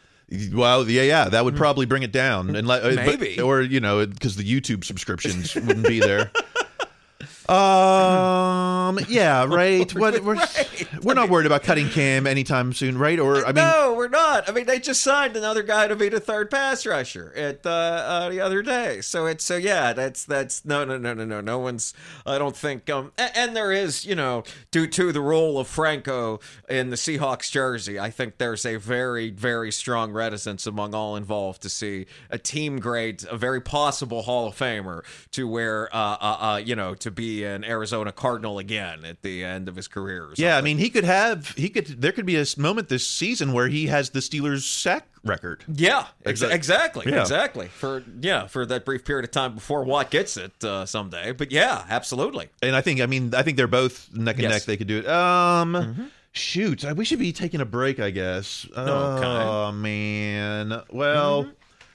[0.52, 3.40] Well, yeah, yeah, that would probably bring it down, and like, uh, but- Maybe.
[3.40, 6.30] or you know, because the YouTube subscriptions wouldn't be there.
[7.50, 8.98] Um.
[9.08, 9.44] Yeah.
[9.44, 9.92] Right.
[9.94, 10.22] What?
[10.22, 10.36] We're
[11.02, 13.18] we're not worried about cutting Cam anytime soon, right?
[13.18, 14.48] Or I mean, no, we're not.
[14.48, 17.70] I mean, they just signed another guy to be the third pass rusher at uh,
[17.70, 19.00] uh, the other day.
[19.00, 21.94] So it's so yeah, that's that's no no no no no no one's.
[22.26, 22.88] I don't think.
[22.90, 26.96] Um, and, and there is you know due to the role of Franco in the
[26.96, 32.06] Seahawks jersey, I think there's a very very strong reticence among all involved to see
[32.30, 36.76] a team grade, a very possible Hall of Famer to where uh, uh, uh you
[36.76, 40.24] know to be an Arizona Cardinal again at the end of his career.
[40.26, 40.56] or yeah.
[40.56, 41.48] I mean, he could have.
[41.56, 41.86] He could.
[42.00, 45.64] There could be a moment this season where he has the Steelers sack record.
[45.68, 47.20] Yeah, ex- exactly, Yeah.
[47.20, 47.68] exactly.
[47.68, 51.32] For yeah, for that brief period of time before Watt gets it uh, someday.
[51.32, 52.48] But yeah, absolutely.
[52.62, 53.00] And I think.
[53.00, 54.52] I mean, I think they're both neck and Yes.
[54.52, 54.62] neck.
[54.64, 55.08] They could do it.
[55.08, 56.10] Um.
[56.32, 57.98] Shoot, I- we should be taking a break.
[57.98, 58.64] I guess.
[58.70, 58.80] Okay.
[58.86, 60.82] Oh man.
[60.90, 61.48] Well,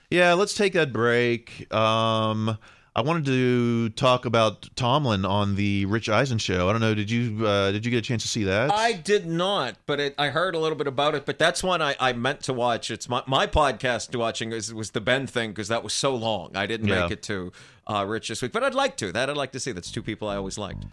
[0.09, 0.33] yeah.
[0.33, 1.73] Let's take that break.
[1.73, 2.57] Um.
[2.97, 6.69] I wanted to talk about Tomlin on the Rich Eisen show.
[6.69, 6.95] I don't know.
[6.95, 8.71] Did you uh, did you get a chance to see that?
[8.71, 11.25] I did not, but it, I heard a little bit about it.
[11.25, 12.89] But that's one I, I meant to watch.
[12.89, 16.55] It's my, my podcast watching was, was the Ben thing because that was so long.
[16.55, 17.01] I didn't Yeah.
[17.01, 17.51] make it to
[17.85, 19.11] uh, Rich this week, but I'd like to.
[19.11, 19.73] That I'd like to see.
[19.73, 20.85] That's two people I always liked.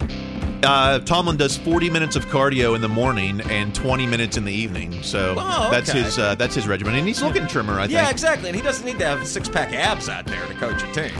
[0.64, 4.52] Uh, Tomlin does 40 minutes of cardio in the morning and 20 minutes in the
[4.52, 5.04] evening.
[5.04, 7.74] So Oh, that's his uh, that's his regimen, and he's looking trimmer.
[7.78, 7.92] I think.
[7.92, 8.48] Yeah, exactly.
[8.48, 11.12] And he doesn't need to have six pack abs out there to coach a team.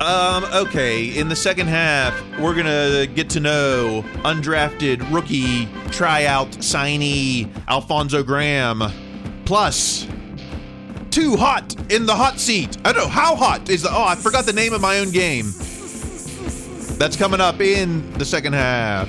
[0.00, 7.48] Um, okay, in the second half, we're gonna get to know undrafted rookie tryout signee
[7.68, 8.82] Alfonzo Graham,
[9.44, 10.06] plus
[11.10, 12.76] too hot in the hot seat.
[12.84, 13.90] I don't know how hot is the.
[13.90, 15.46] Oh, I forgot the name of my own game.
[16.98, 19.08] That's coming up in the second half.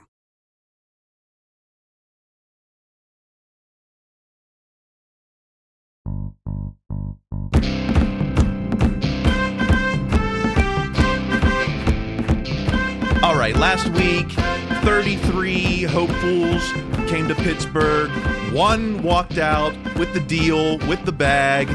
[13.23, 14.29] All right, last week,
[14.83, 16.71] 33 hopefuls
[17.07, 18.09] came to Pittsburgh.
[18.51, 21.69] One walked out with the deal, with the bag.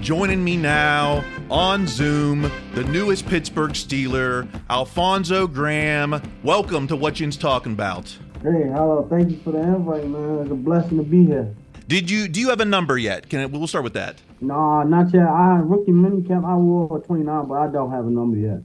[0.00, 6.20] Joining me now on Zoom, the newest Pittsburgh Steeler, Alfonzo Graham.
[6.42, 8.08] Welcome to What Yinz Talking About.
[8.42, 9.06] Hey, hello.
[9.08, 10.40] Thank you for the invite, man.
[10.40, 11.54] It's a blessing to be here.
[11.88, 13.30] Did you do you have a number yet?
[13.30, 14.16] Can I, we'll start with that.
[14.42, 15.26] Nah, not yet.
[15.26, 16.44] I rookie minicamp.
[16.44, 18.58] I wore 29, but I don't have a number yet.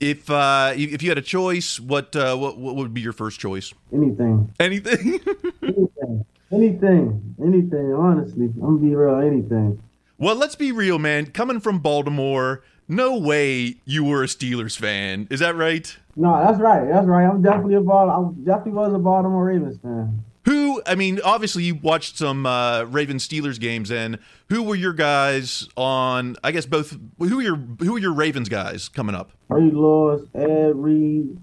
[0.00, 3.38] If uh, if you had a choice, what uh, what what would be your first
[3.38, 3.74] choice?
[3.92, 4.52] Anything.
[4.58, 5.20] Anything.
[5.62, 6.24] anything.
[6.50, 7.36] Anything.
[7.42, 7.92] Anything.
[7.92, 9.20] Honestly, I'm gonna be real.
[9.20, 9.82] Anything.
[10.16, 11.26] Well, let's be real, man.
[11.26, 15.28] Coming from Baltimore, no way you were a Steelers fan.
[15.30, 15.94] Is that right?
[16.16, 16.88] No, that's right.
[16.88, 17.26] That's right.
[17.26, 18.34] I'm definitely a Baltimore.
[18.34, 20.24] I definitely was a Baltimore Ravens fan.
[20.44, 20.82] Who?
[20.86, 25.68] I mean, obviously you watched some uh, Ravens Steelers games, and who were your guys
[25.76, 26.36] on?
[26.42, 26.96] I guess both.
[27.18, 29.30] Who are your Who are your Ravens guys coming up?
[29.48, 31.38] Ray Lewis, Ed Reed,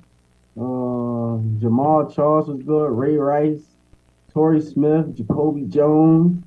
[0.58, 2.88] uh, Jamaal Charles was good.
[2.88, 3.64] Ray Rice,
[4.34, 6.44] Torrey Smith, Jacoby Jones.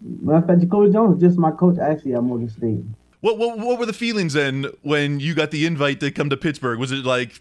[0.00, 2.84] Matter of fact, Jacoby Jones is just my coach actually at Morgan State.
[3.20, 6.36] What, what what were the feelings then when you got the invite to come to
[6.36, 6.78] Pittsburgh?
[6.78, 7.40] Was it like,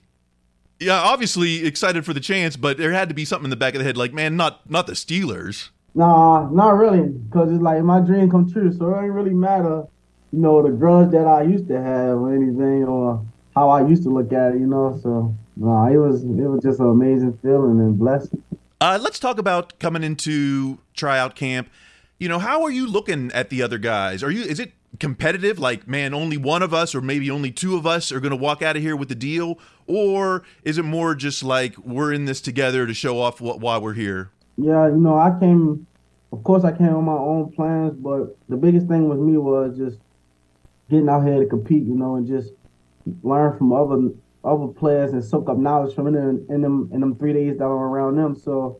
[0.81, 3.75] yeah, obviously excited for the chance, but there had to be something in the back
[3.75, 5.69] of the head, like, man, not not the Steelers.
[5.93, 8.73] Nah, not really, because it's like my dream come true.
[8.73, 9.85] So it ain't really matter,
[10.31, 14.03] you know, the grudge that I used to have or anything, or how I used
[14.03, 14.99] to look at it, you know.
[15.03, 18.43] So nah, it was it was just an amazing feeling and blessing.
[18.79, 21.69] Uh, let's talk about coming into tryout camp.
[22.17, 24.23] You know, how are you looking at the other guys?
[24.23, 27.77] Are you is it competitive like man only one of us or maybe only two
[27.77, 29.57] of us are going to walk out of here with the deal
[29.95, 33.77] or is it more just like we're in this together to show off what why
[33.77, 35.85] we're here yeah you know i came
[36.31, 39.77] of course i came on my own plans but the biggest thing with me was
[39.77, 39.99] just
[40.89, 42.53] getting out here to compete you know and just
[43.23, 44.09] learn from other
[44.43, 47.65] other players and soak up knowledge from them in them in them three days that
[47.65, 48.79] I'm around them so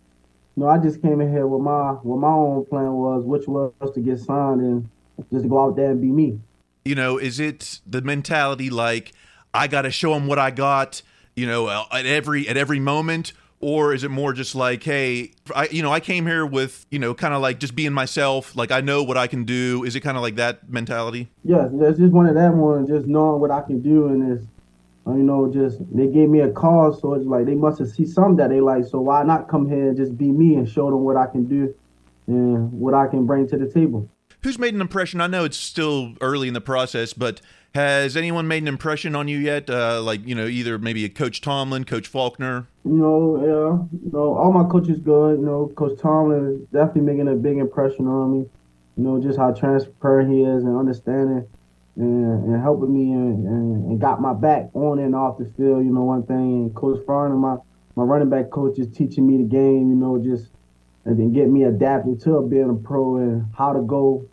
[0.56, 3.47] you know i just came in here with my what my own plan was which
[3.47, 4.89] was to get signed and
[5.32, 6.39] just go out there and be me.
[6.86, 9.12] You know, is it the mentality like
[9.54, 11.02] I got to show them what I got,
[11.36, 13.34] you know, uh, at every at every moment?
[13.60, 16.98] Or is it more just like hey i you know i came here with you
[16.98, 19.84] know kind of like just being myself like i know what i can do.
[19.84, 21.30] Is it kind of like that mentality?
[21.44, 24.48] Yes it's just one of that one just knowing what i can do and it's
[25.06, 27.90] uh, you know just they gave me a call so it's like they must have
[27.90, 30.68] seen something that they like so why not come here and just be me and
[30.68, 31.72] show them what i can do
[32.26, 34.10] and what i can bring to the table?
[34.44, 35.22] Who's made an impression?
[35.22, 37.42] I know it's still early in the process, but
[37.74, 39.70] has anyone made an impression on you yet?
[39.70, 42.68] Uh, like you know, either maybe a Coach Tomlin, Coach Faulkner.
[42.84, 44.36] No, yeah, no.
[44.36, 45.40] all my coaches good.
[45.40, 48.50] You know, Coach Tomlin is definitely making a big impression on me.
[48.98, 51.48] You know, just how transparent he is and understanding
[51.96, 55.86] and, and helping me and, and, and, got my back on and off the field.
[55.86, 56.36] You know, one thing.
[56.36, 57.56] And Coach Faulkner, my
[57.96, 59.90] my running back coach, is teaching me the game.
[59.90, 60.52] You know, just
[61.06, 64.28] and then get me adapted to being a pro and how to go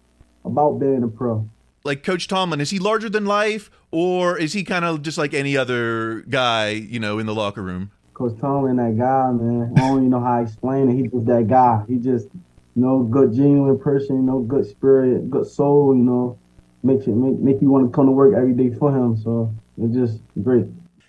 [0.44, 1.48] about being a pro.
[1.84, 5.32] Like Coach Tomlin, is he larger than life, or is he kind of just like
[5.32, 7.92] any other guy, you know, in the locker room?
[8.14, 9.72] Coach Tomlin, that guy, man.
[9.76, 10.96] I don't even know how to explain it.
[10.96, 11.84] He's just that guy.
[11.86, 14.16] He just, you know, good, genuine person.
[14.16, 15.94] You know, good spirit, good soul.
[15.96, 16.38] You know,
[16.82, 19.16] makes it make make you want to come to work every day for him.
[19.16, 20.66] So it's just great.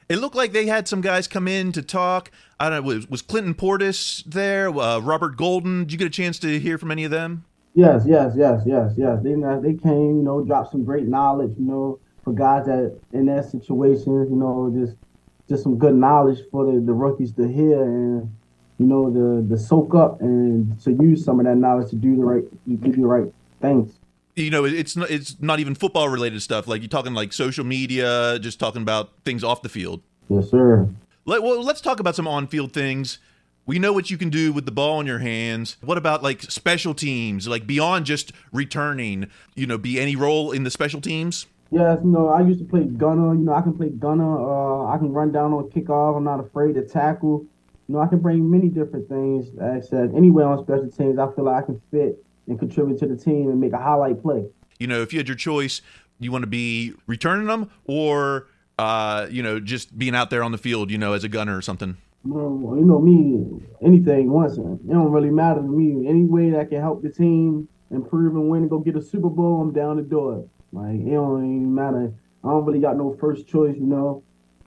[0.07, 2.31] It looked like they had some guys come in to talk.
[2.59, 2.87] I don't know.
[2.87, 4.69] Was, was Clinton Portis there?
[4.69, 5.83] Uh, Robert Golden?
[5.83, 7.45] Did you get a chance to hear from any of them?
[7.79, 9.19] Yes, yes, yes, yes, yes.
[9.23, 13.27] They they came, you know, dropped some great knowledge, you know, for guys that in
[13.27, 14.97] that situation, you know, just
[15.47, 18.35] just some good knowledge for the, the rookies to hear and
[18.79, 22.17] you know the the soak up and to use some of that knowledge to do
[22.17, 23.97] the right to do the right things.
[24.35, 26.67] You know, it's not it's not even football related stuff.
[26.67, 30.01] Like you're talking like social media, just talking about things off the field.
[30.27, 30.89] Yes, sir.
[31.23, 33.19] Let, well, let's talk about some on field things
[33.69, 35.77] we know what you can do with the ball in your hands.
[35.81, 39.29] What about like special teams, like beyond just returning?
[39.53, 41.45] You know, be any role in the special teams?
[41.69, 43.35] Yes, you know, I used to play gunner.
[43.35, 44.39] You know, I can play gunner.
[44.39, 46.17] Uh, I can run down on kickoff.
[46.17, 47.45] I'm not afraid to tackle.
[47.87, 49.49] You know, I can bring many different things.
[49.53, 52.97] Like I said, anywhere on special teams, I feel like I can fit and contribute
[53.01, 54.47] to the team and make a highlight play.
[54.79, 55.83] You know, if you had your choice,
[56.19, 58.47] you want to be returning them or,
[58.79, 61.55] uh, you know, just being out there on the field, you know, as a gunner
[61.55, 61.97] or something
[62.35, 64.57] you know me, anything once.
[64.57, 66.07] It don't really matter to me.
[66.07, 69.29] Any way that can help the team improve and win and go get a Super
[69.29, 70.47] Bowl, I'm down to do it.
[70.71, 72.13] Like it don't even matter.
[72.43, 74.23] I don't really got no first choice, you know.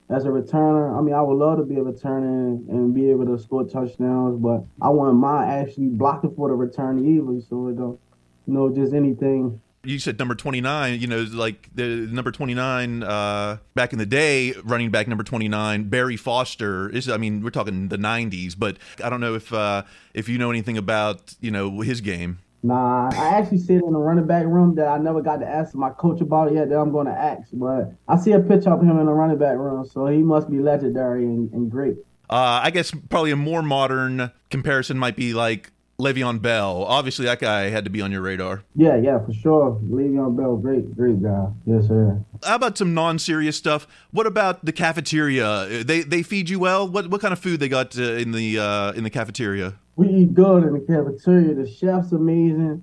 [0.09, 3.25] As a returner, I mean, I would love to be a returner and be able
[3.25, 7.39] to score touchdowns, but I want my actually blocking for the return either.
[7.47, 7.99] So it don't,
[8.45, 13.57] you know, just anything you said number 29 you know like the number 29 uh,
[13.75, 17.89] back in the day running back number 29 barry foster is i mean we're talking
[17.89, 21.81] the 90s but i don't know if uh, if you know anything about you know
[21.81, 25.41] his game Nah, I actually sit in the running back room that I never got
[25.41, 27.49] to ask my coach about it yet that I'm going to ask.
[27.51, 30.49] But I see a picture of him in the running back room, so he must
[30.49, 31.97] be legendary and, and great.
[32.29, 36.83] Uh, I guess probably a more modern comparison might be like Le'Veon Bell.
[36.85, 38.63] Obviously, that guy had to be on your radar.
[38.75, 39.79] Yeah, yeah, for sure.
[39.89, 41.47] Le'Veon Bell, great, great guy.
[41.65, 42.19] Yes, sir.
[42.43, 43.87] How about some non-serious stuff?
[44.11, 45.83] What about the cafeteria?
[45.83, 46.87] They they feed you well.
[46.87, 49.75] What what kind of food they got uh, in the uh, in the cafeteria?
[49.95, 51.53] We eat good in the cafeteria.
[51.53, 52.81] The chef's amazing.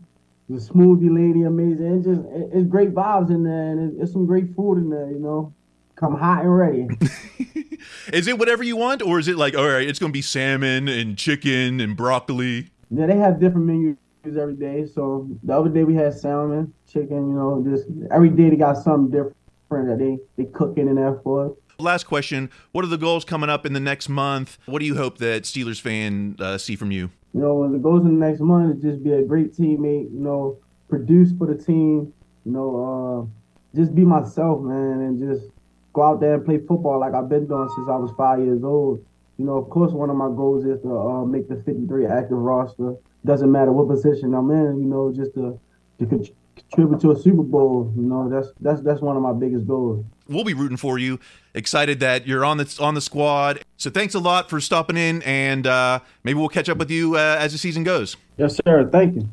[0.49, 1.87] The smoothie lady amazing.
[1.87, 4.91] And just it- it's great vibes in there, and it's, it's some great food in
[4.91, 5.11] there.
[5.11, 5.53] You know,
[5.97, 6.89] come hot and ready.
[8.13, 9.89] Is it whatever you want, or is it like all right?
[9.89, 12.71] It's going to be salmon and chicken and broccoli.
[12.91, 14.87] Yeah, they have different menus every day.
[14.87, 17.31] So the other day we had salmon, chicken.
[17.31, 21.21] You know, just every day they got something different that they they cooking in there
[21.23, 21.53] for us.
[21.79, 24.59] Last question: What are the goals coming up in the next month?
[24.67, 27.11] What do you hope that Steelers fan uh, see from you?
[27.33, 30.13] You know, when it goes in the next month, is just be a great teammate.
[30.13, 32.13] You know, produce for the team.
[32.45, 35.51] You know, uh, just be myself, man, and just
[35.93, 38.65] go out there and play football like I've been doing since I was five years
[38.65, 39.05] old.
[39.41, 42.37] You know, of course, one of my goals is to uh, make the 53 active
[42.37, 42.95] roster.
[43.25, 44.81] Doesn't matter what position I'm in.
[44.81, 45.59] You know, just to
[45.99, 46.27] to con-
[46.57, 47.91] contribute to a Super Bowl.
[47.97, 50.05] You know, that's that's that's one of my biggest goals.
[50.29, 51.19] We'll be rooting for you.
[51.55, 53.63] Excited that you're on the on the squad.
[53.79, 57.17] So thanks a lot for stopping in, and uh, maybe we'll catch up with you
[57.17, 58.19] uh, as the season goes.
[58.37, 58.91] Yes, sir.
[58.93, 59.29] Thank you.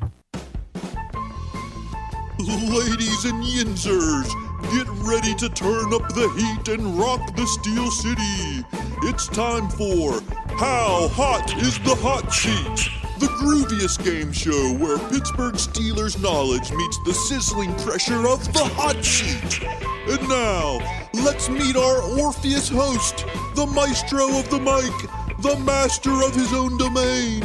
[2.38, 4.32] Ladies and yinzers,
[4.70, 8.64] get ready to turn up the heat and rock the Steel City.
[9.04, 10.20] It's time for
[10.56, 12.90] How Hot is the Hot Seat?
[13.18, 19.02] The grooviest game show where Pittsburgh Steelers knowledge meets the sizzling pressure of the hot
[19.04, 19.62] seat.
[20.08, 20.78] And now,
[21.14, 24.92] let's meet our Orpheus host, the maestro of the mic,
[25.40, 27.40] the master of his own domain,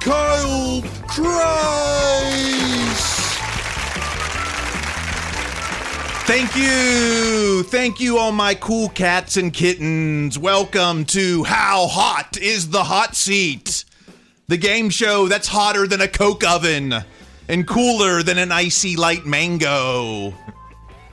[0.00, 2.02] Kyle Chrise.
[6.24, 7.64] Thank you.
[7.64, 10.38] Thank you, all my cool cats and kittens.
[10.38, 13.84] Welcome to How Hot is the Hot Seat?
[14.46, 16.94] The game show that's hotter than a Coke oven
[17.48, 20.32] and cooler than an icy light mango.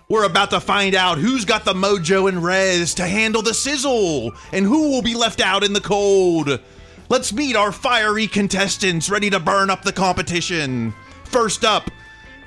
[0.10, 4.32] We're about to find out who's got the mojo and res to handle the sizzle
[4.53, 6.60] and who will be left out in the cold.
[7.10, 10.93] Let's meet our fiery contestants ready to burn up the competition.
[11.24, 11.89] First up,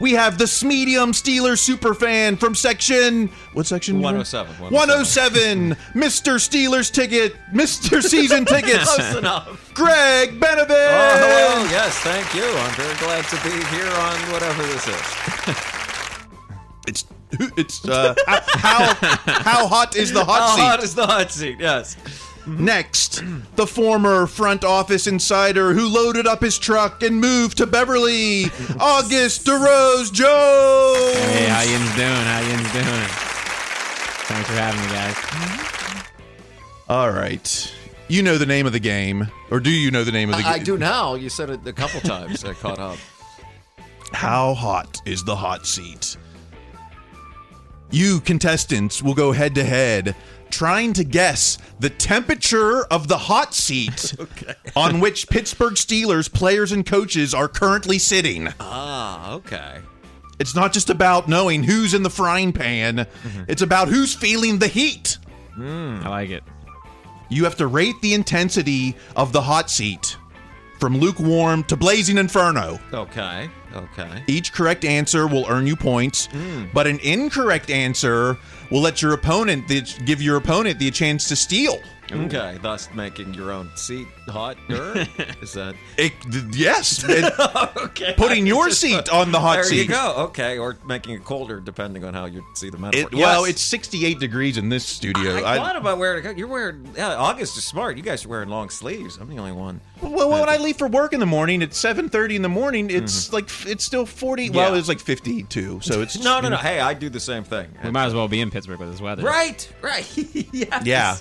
[0.02, 4.02] we have the Smedium Steelers superfan from section what section?
[4.02, 5.70] 107, 107.
[5.94, 6.36] Mr.
[6.36, 8.02] Steelers ticket, Mr.
[8.02, 8.94] Season tickets.
[8.94, 9.72] Close enough.
[9.74, 10.70] Greg Benevent.
[10.70, 11.64] Oh, hello.
[11.70, 12.44] Yes, thank you.
[12.44, 15.56] I'm very glad to be here on whatever this is.
[16.88, 17.04] It's
[17.56, 18.92] it's uh, how
[19.24, 20.62] how hot is the hot How seat?
[20.62, 21.60] hot is the hot seat?
[21.60, 21.96] Yes.
[22.46, 23.22] Next,
[23.56, 28.44] the former front office insider who loaded up his truck and moved to Beverly,
[28.80, 31.18] August DeRose Jones.
[31.30, 32.08] Hey, how yins doing?
[32.08, 33.08] How yins doing?
[34.26, 36.06] Thanks for having me, guys.
[36.88, 37.74] All right.
[38.08, 40.42] You know the name of the game, or do you know the name of the
[40.42, 40.52] game?
[40.52, 41.14] I do now.
[41.14, 42.44] You said it a couple times.
[42.44, 42.98] I caught up.
[44.12, 46.16] How hot is the hot seat?
[47.90, 50.14] You contestants will go head to head
[50.52, 54.14] trying to guess the temperature of the hot seat
[54.76, 58.48] on which Pittsburgh Steelers players and coaches are currently sitting.
[58.60, 59.80] Ah, okay.
[60.38, 63.06] It's not just about knowing who's in the frying pan,
[63.48, 65.18] it's about who's feeling the heat.
[65.58, 66.44] I like it.
[67.28, 70.16] You have to rate the intensity of the hot seat
[70.82, 72.76] from lukewarm to blazing inferno.
[72.92, 73.48] Okay.
[73.72, 74.24] Okay.
[74.26, 76.64] Each correct answer will earn you points, hmm.
[76.74, 78.36] but an incorrect answer
[78.68, 81.80] will let your opponent the, give your opponent the chance to steal.
[82.12, 82.58] Okay.
[82.62, 85.06] Thus making your own seat hotter.
[85.42, 85.74] is that?
[85.96, 87.32] It, th- yes, It-
[87.76, 88.14] okay.
[88.16, 89.70] putting your seat on the hot seat.
[89.70, 89.82] there seat.
[89.82, 90.14] you go.
[90.28, 93.08] Okay, or making it colder depending on how you see the metaphor.
[93.12, 93.50] It, Well, Yes.
[93.54, 95.36] it's 68 degrees in this studio.
[95.42, 96.36] I, I- thought about wearing.
[96.38, 96.88] You're wearing.
[96.96, 97.96] Yeah, August is smart.
[97.96, 99.16] You guys are wearing long sleeves.
[99.16, 99.80] I'm the only one.
[100.02, 103.32] well, when I leave for work in the morning at 7:30 in the morning, it's
[103.32, 104.50] like it's still 40.
[104.50, 104.74] Well, Mm-hmm.
[104.74, 104.78] Yeah.
[104.78, 105.80] it's like 52.
[105.82, 106.56] So it's No, no, no.
[106.56, 107.68] Hey, I do the same thing.
[107.82, 109.22] We might as well be in Pittsburgh with this weather.
[109.22, 110.06] Right, right.
[110.52, 110.82] yes.
[110.84, 111.16] Yeah,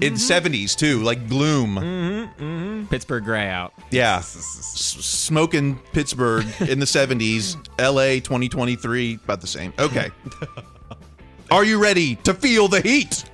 [0.00, 1.76] in 70s too, like gloom.
[1.76, 3.72] Mm-hmm, Pittsburgh gray out.
[3.90, 4.32] Yeah, S-
[5.00, 9.72] smoking Pittsburgh in the 70s, LA 2023, about the same.
[9.78, 10.10] Okay.
[11.50, 13.24] Are you ready to feel the heat?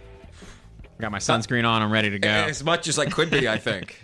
[0.84, 1.82] I Got my sunscreen on.
[1.82, 2.28] I'm ready to go.
[2.28, 4.01] As much as I could be, I think.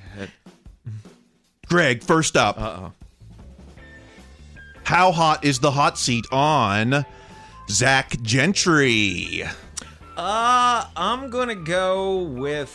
[1.69, 2.59] Greg, first up.
[2.59, 2.93] Uh oh.
[4.85, 7.05] How hot is the hot seat on
[7.69, 9.45] Zach Gentry?
[10.19, 12.75] Uh, I'm gonna go with.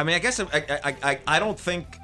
[0.00, 1.98] I mean, I guess I, I, I, I don't think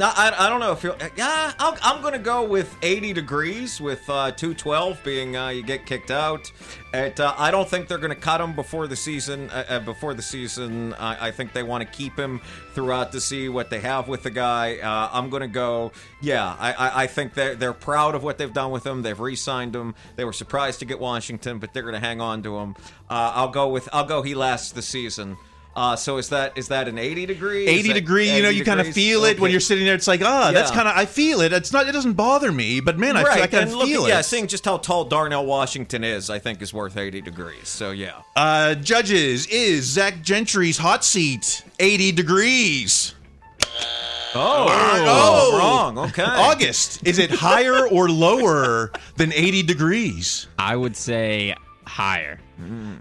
[0.00, 4.08] I, I don't know if you yeah I'll, I'm gonna go with 80 degrees with
[4.08, 6.50] uh, 212 being uh, you get kicked out.
[6.92, 9.50] At, uh, I don't think they're gonna cut him before the season.
[9.50, 12.40] Uh, uh, before the season, I, I think they want to keep him
[12.74, 14.78] throughout to see what they have with the guy.
[14.78, 15.92] Uh, I'm gonna go.
[16.20, 19.02] Yeah, I, I, I think they're they're proud of what they've done with him.
[19.02, 19.94] They've re-signed him.
[20.16, 22.76] They were surprised to get Washington, but they're gonna hang on to him.
[23.08, 24.22] I'll go with I'll go.
[24.22, 25.36] He lasts the season.
[25.74, 27.66] Uh, so is that is that an 80 degree?
[27.66, 29.94] 80 that degree, you know, you kind of feel it when you're sitting there.
[29.94, 30.76] It's like, ah, that's Yeah.
[30.76, 31.52] kind of, I feel it.
[31.54, 34.04] It's not, it doesn't bother me, but man, I, right, I kind of look, feel
[34.04, 34.10] it.
[34.10, 37.68] yeah, seeing just how tall Darnell Washington is, I think is worth 80 degrees.
[37.68, 38.20] So yeah.
[38.36, 43.14] Uh, judges, is Zach Gentry's hot seat 80 degrees?
[44.34, 45.98] Oh, oh, wrong.
[46.08, 46.22] Okay.
[46.24, 50.46] August, is it higher or lower than 80 degrees?
[50.58, 51.54] I would say
[51.92, 52.38] higher.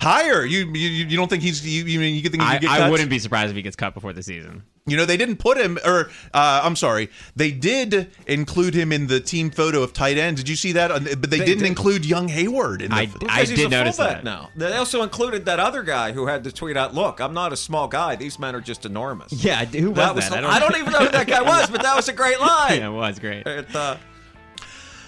[0.02, 0.44] Higher.
[0.46, 2.72] You you, you don't think he's you, you mean you think he I, could get
[2.72, 2.92] I cut?
[2.92, 4.64] wouldn't be surprised if he gets cut before the season.
[4.88, 9.06] You know, they didn't put him, or uh, I'm sorry, they did include him in
[9.06, 10.38] the team photo of tight end.
[10.38, 10.90] Did you see that?
[10.90, 11.68] Uh, But they, They didn't did.
[11.68, 12.82] include young Heyward.
[12.82, 14.24] In the, I- Because he's did a notice fullback that.
[14.24, 14.50] now.
[14.56, 17.58] They also included that other guy who had to tweet out, "Look, I'm not a
[17.58, 18.16] small guy.
[18.16, 20.16] These men are just enormous." Yeah, who was that?
[20.32, 20.44] that?
[20.46, 22.80] I don't, even know who that guy was, but that was a great line.
[22.80, 23.46] yeah, it was great.
[23.46, 23.98] It, uh,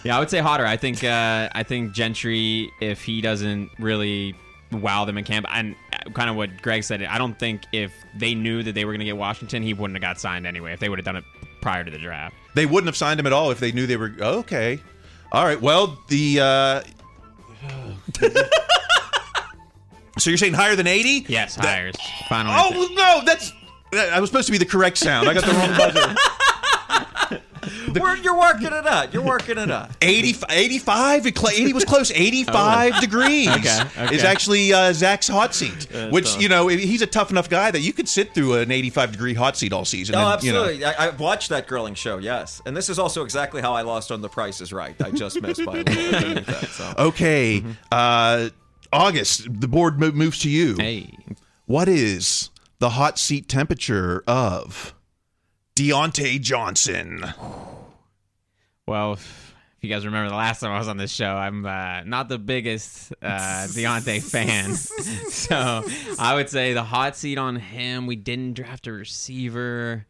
[0.03, 0.65] Yeah, I would say hotter.
[0.65, 4.35] I think uh, I think Gentry, if he doesn't really
[4.71, 5.75] wow them in camp, and
[6.13, 8.99] kind of what Greg said, I don't think if they knew that they were going
[8.99, 10.73] to get Washington, he wouldn't have got signed anyway.
[10.73, 11.23] If they would have done it
[11.61, 13.97] prior to the draft, they wouldn't have signed him at all if they knew they
[13.97, 14.79] were okay.
[15.31, 15.61] All right.
[15.61, 16.81] Well, the uh,
[20.19, 21.25] so you're saying higher than 80?
[21.29, 21.95] yes, That- hires.
[22.27, 22.51] Final.
[22.55, 23.51] Oh no, that's
[23.93, 25.29] I was supposed to be the correct sound.
[25.29, 26.15] I got the wrong buzzer.
[28.01, 29.13] we're, you're working it out.
[29.13, 29.91] You're working it out.
[30.01, 32.11] 80, 85, it 80 was close.
[32.15, 34.15] 85 degrees Okay, okay.
[34.15, 36.41] is actually uh, Zach's hot seat, Uh, which, tough.
[36.41, 39.33] you know, he's a tough enough guy that you could sit through an 85 degree
[39.33, 40.15] hot seat all season.
[40.15, 40.63] Oh, and, you know.
[40.63, 40.85] absolutely.
[40.85, 42.17] I, have watched that grilling show.
[42.17, 44.95] Yes, and this is also exactly how I lost on The Price Is Right.
[45.01, 46.69] I just missed by a little bit underneath that.
[46.69, 46.93] So.
[46.97, 47.63] Okay.
[47.91, 48.49] Uh,
[48.91, 50.75] August, the board mo- moves to you.
[50.77, 51.17] Hey,
[51.65, 54.93] What is the hot seat temperature of
[55.75, 57.25] Diontae Johnson?
[58.87, 59.13] Well.
[59.13, 62.29] If you guys remember the last time I was on this show, I'm uh, not
[62.29, 64.75] the biggest uh, Diontae fan,
[65.29, 65.83] so
[66.17, 68.07] I would say the hot seat on him.
[68.07, 70.05] We didn't draft a receiver.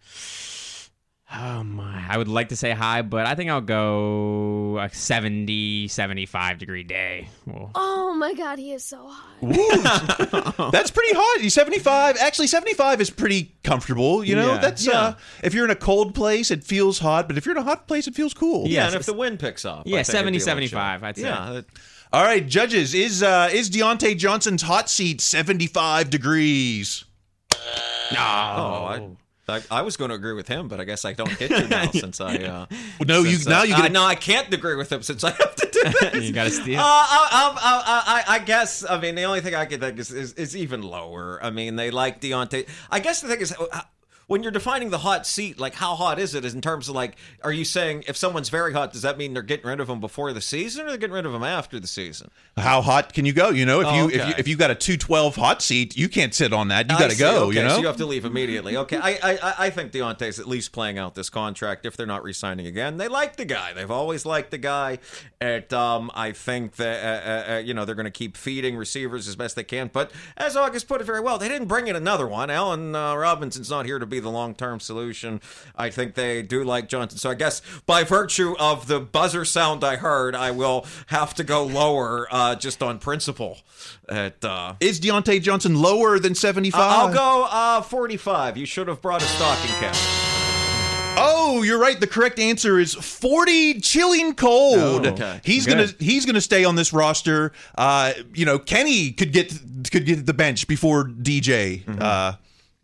[1.35, 2.05] Oh my.
[2.07, 6.83] I would like to say high, but I think I'll go a 70, 75 degree
[6.83, 7.27] day.
[7.47, 9.33] Well, Oh my god, he is so hot.
[10.71, 11.41] That's pretty hot.
[11.41, 12.17] He's 75.
[12.19, 14.23] Actually, 75 is pretty comfortable.
[14.23, 14.57] You know, Yeah.
[14.59, 14.99] that's Yeah.
[15.01, 15.13] uh,
[15.43, 17.87] if you're in a cold place, it feels hot, but if you're in a hot
[17.87, 18.67] place, it feels cool.
[18.67, 20.37] Yeah, Yes, and if the wind picks up, I yeah, think it'd 70, be a
[20.37, 21.09] little 75, chilly.
[21.09, 21.21] I'd say.
[21.23, 21.65] Yeah, that-
[22.13, 27.05] All right, judges, is uh, is Diontae Johnson's hot seat 75 degrees?
[28.11, 29.09] Oh, I,
[29.47, 31.67] I, I was going to agree with him, but I guess I don't get to
[31.67, 32.35] now since I.
[32.37, 32.65] Uh,
[33.05, 35.31] No, you now uh, you uh, get no, I can't agree with him since I
[35.31, 36.23] have to do this.
[36.23, 36.79] you got to steal.
[36.79, 38.85] Uh, I, I, I, I, I guess.
[38.89, 41.39] I mean, the only thing I can think is, is, is even lower.
[41.43, 42.67] I mean, they like Diontae.
[42.89, 43.81] I guess the thing is, uh,
[44.33, 46.43] when you're defining the hot seat, like how hot is it?
[46.43, 49.35] Is in terms of like, are you saying if someone's very hot, does that mean
[49.35, 51.79] they're getting rid of them before the season, or they're getting rid of them after
[51.79, 52.31] the season?
[52.57, 53.49] How hot can you go?
[53.51, 56.09] You know, if Oh, you if you if you got a 212 hot seat, you
[56.09, 56.89] can't sit on that.
[56.89, 57.45] You got to go.
[57.49, 57.75] Okay, you know.
[57.75, 58.75] so you have to leave immediately.
[58.75, 62.07] Okay, I, I, I- I think Diontae's at least playing out this contract if they're
[62.07, 62.97] not re-signing again.
[62.97, 63.71] They like the guy.
[63.73, 64.97] They've always liked the guy.
[65.39, 68.75] And um, I think that uh, uh, uh, you know they're going to keep feeding
[68.75, 69.89] receivers as best they can.
[69.93, 72.49] But as August put it very well, they didn't bring in another one.
[72.49, 75.41] Allen uh, Robinson's not here to be the long-term solution.
[75.75, 77.19] I think they do like Johnson.
[77.19, 81.43] So I guess by virtue of the buzzer sound I heard, I will have to
[81.43, 83.59] go lower uh, just on principle.
[84.09, 86.81] At uh, is Diontae Johnson lower than 75?
[86.81, 88.57] I'll go uh, 45.
[88.57, 89.95] You should have brought a stocking cap.
[91.15, 91.99] Oh, you're right.
[91.99, 95.05] The correct answer is 40 chilling cold.
[95.05, 95.41] Oh, okay.
[95.43, 95.77] He's Good.
[95.77, 97.51] gonna he's gonna stay on this roster.
[97.75, 99.53] Uh, you know, Kenny could get
[99.91, 101.83] could get the bench before DJ.
[101.83, 102.01] Mm-hmm.
[102.01, 102.33] Uh,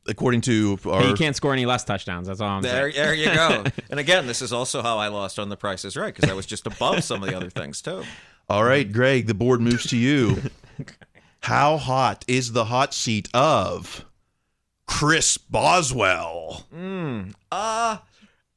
[0.10, 2.28] according to our he can't score any less touchdowns.
[2.28, 3.06] That's all I'm There, saying.
[3.06, 3.64] there you go.
[3.90, 6.34] and again, this is also how I lost on the Price is Right because I
[6.34, 8.04] was just above some of the other things too.
[8.50, 10.42] All right, Greg, the board moves to you.
[11.42, 14.04] How hot is the hot seat of
[14.88, 16.66] Chris Boswell?
[16.76, 17.98] Mm, uh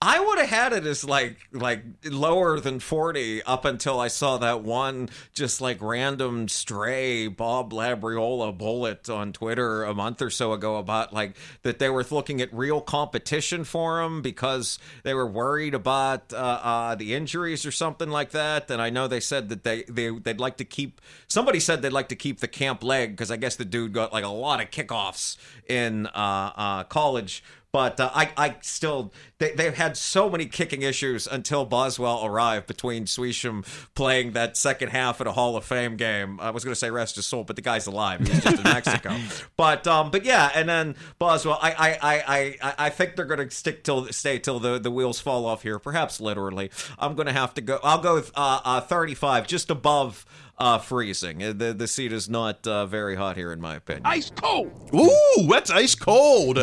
[0.05, 4.37] I would have had it as like like lower than 40 up until I saw
[4.39, 10.55] that one just like random stray Bob Labriola bullet on Twitter a month or so
[10.55, 15.27] ago about like that they were looking at real competition for him because they were
[15.27, 18.73] worried about uh, uh, the injuries or something like that.
[18.73, 21.93] And I know they said that they, they they'd like to keep somebody said they'd
[21.93, 24.61] like to keep the camp leg because I guess the dude got like a lot
[24.61, 25.37] of kickoffs
[25.69, 27.45] in uh, uh, college.
[27.73, 32.67] But uh, I, I still, they, they've had so many kicking issues until Boswell arrived
[32.67, 33.65] between Suisham
[33.95, 36.39] playing that second half at a Hall of Fame game.
[36.39, 38.21] I was going to say rest his soul, but the guy's alive.
[38.21, 39.17] He's just in Mexico.
[39.57, 43.49] But um, but yeah, and then Boswell, I I I I, I think they're going
[43.49, 45.79] to stick till stay till the, the wheels fall off here.
[45.79, 46.71] Perhaps literally.
[46.99, 47.79] I'm going to have to go.
[47.83, 50.27] I'll go with uh, uh, 35, just above
[50.63, 51.43] uh, freezing.
[51.43, 54.03] Uh, The the seat is not uh, very hot here, in my opinion.
[54.07, 54.71] Ice cold.
[54.95, 56.59] Ooh, that's ice cold.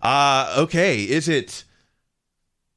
[0.00, 1.64] Uh, okay, is it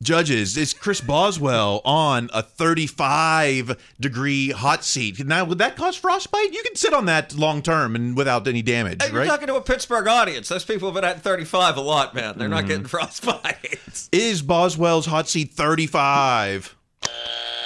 [0.01, 0.57] judges?
[0.57, 5.25] Is Chris Boswell on a 35 degree hot seat?
[5.25, 6.51] Now, would that cause frostbite?
[6.51, 9.27] You can sit on that long term and without any damage, Hey, you're right?
[9.29, 10.49] talking to a Pittsburgh audience.
[10.49, 12.37] Those people have been at 35 a lot, man.
[12.37, 14.09] They're not getting frostbite.
[14.11, 16.75] Is Boswell's hot seat 35?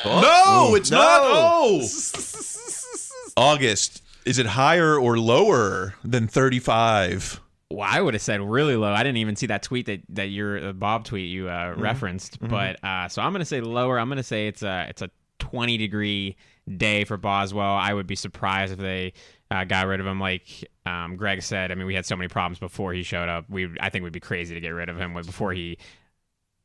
[0.06, 0.98] no, it's No.
[0.98, 1.22] not.
[1.24, 1.88] Oh,
[3.38, 4.04] August.
[4.26, 7.40] Is it higher or lower than 35?
[7.70, 8.92] Well, I would have said really low.
[8.92, 11.82] I didn't even see that tweet that that your uh, Bob tweet you uh, Mm-hmm.
[11.82, 12.40] referenced.
[12.40, 14.00] But uh, so I'm going to say lower.
[14.00, 15.10] I'm going to say it's a it's a
[15.40, 16.36] 20 degree
[16.78, 17.76] day for Boswell.
[17.76, 19.14] I would be surprised if they
[19.52, 20.20] uh, got rid of him.
[20.20, 23.46] Like um, Greg said, I mean, we had so many problems before he showed up.
[23.50, 25.78] We I think we'd be crazy to get rid of him before he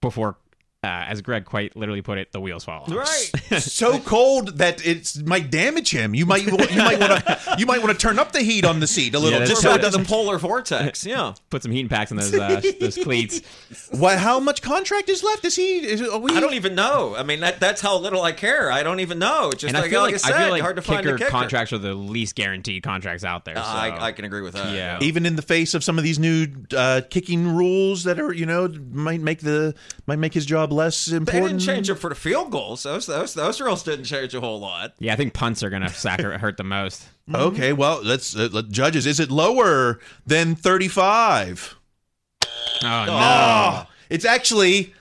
[0.01, 0.37] before.
[0.85, 2.91] Uh, as Greg quite literally put it, the wheels fall off.
[2.91, 3.61] Right.
[3.63, 6.13] so cold that it might damage him.
[6.13, 8.81] You might you might want to you might want to turn up the heat on
[8.81, 10.09] the seat a little Yeah, just that's so it doesn't.
[10.09, 11.07] polar vortex.
[11.07, 11.35] Yeah.
[11.51, 13.43] Put some heating packs in those uh, those cleats.
[13.93, 14.19] What?
[14.19, 15.45] How much contract is left?
[15.45, 15.87] Is he?
[15.87, 17.15] Is, are we, I don't even know.
[17.15, 18.73] I mean, that that's how little I care.
[18.73, 19.51] I don't even know.
[19.51, 21.03] It's Just and like, I feel like, I said, I feel like hard to find
[21.03, 21.31] kicker a kicker.
[21.31, 23.57] contracts are the least guaranteed contracts out there.
[23.59, 23.69] Uh, so.
[23.69, 24.75] I, I can agree with that.
[24.75, 24.99] Yeah.
[25.03, 28.47] Even in the face of some of these new uh, kicking rules that are, you
[28.47, 29.75] know, might make the
[30.07, 32.83] might make his job less They didn't change it for the field goals.
[32.83, 34.95] Those those those rules didn't change a whole lot.
[34.99, 37.07] Yeah, I think punts are gonna sacri- hurt the most.
[37.33, 39.07] Okay, well, let's uh, let, judges.
[39.07, 41.77] Is it lower than thirty-five?
[42.83, 43.07] Oh no!
[43.09, 44.93] Oh, it's actually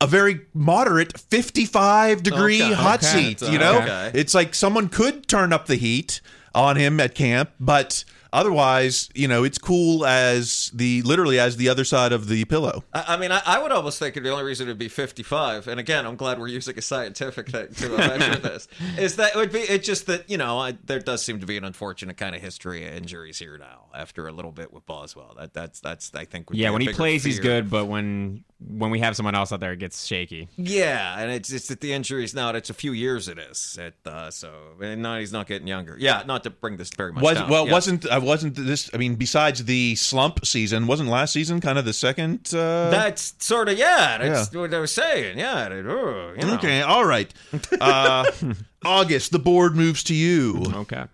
[0.00, 2.74] a very moderate 55 degree Okay.
[2.74, 3.34] hot Okay.
[3.34, 3.42] seat.
[3.48, 4.10] You know, Okay.
[4.14, 6.20] it's like someone could turn up the heat
[6.54, 11.68] on him at camp, but otherwise, you know, it's cool as the literally as the
[11.68, 12.84] other side of the pillow.
[12.92, 15.68] I, I mean, I, I would almost think the only reason it would be 55,
[15.68, 18.68] and again, I'm glad we're using a scientific thing to measure this,
[18.98, 21.46] is that it would be, it's just that, you know, I, there does seem to
[21.46, 24.86] be an unfortunate kind of history of injuries here now after a little bit with
[24.86, 25.34] Boswell.
[25.38, 27.86] That That's, that's I think, would Yeah, be when he bigger plays, he's good, but
[27.86, 30.48] when when we have someone else out there, it gets shaky.
[30.56, 32.50] Yeah, and it's it's that the injuries now.
[32.54, 33.78] It's a few years it is.
[33.78, 34.50] It, uh, so
[34.80, 35.96] and now he's not getting younger.
[35.98, 37.50] Yeah, not to bring this very much Was down.
[37.50, 37.72] well, yeah.
[37.72, 38.88] wasn't uh, wasn't this?
[38.94, 42.48] I mean, besides the slump season, wasn't last season kind of the second?
[42.54, 44.18] Uh, That's sort of yeah.
[44.18, 45.38] That's what I was saying.
[45.38, 45.66] Yeah.
[45.66, 46.54] it- oh, you know.
[46.54, 47.32] Okay, all right.
[47.80, 48.30] Uh,
[48.84, 50.62] August, the board moves to you.
[50.72, 51.04] Okay.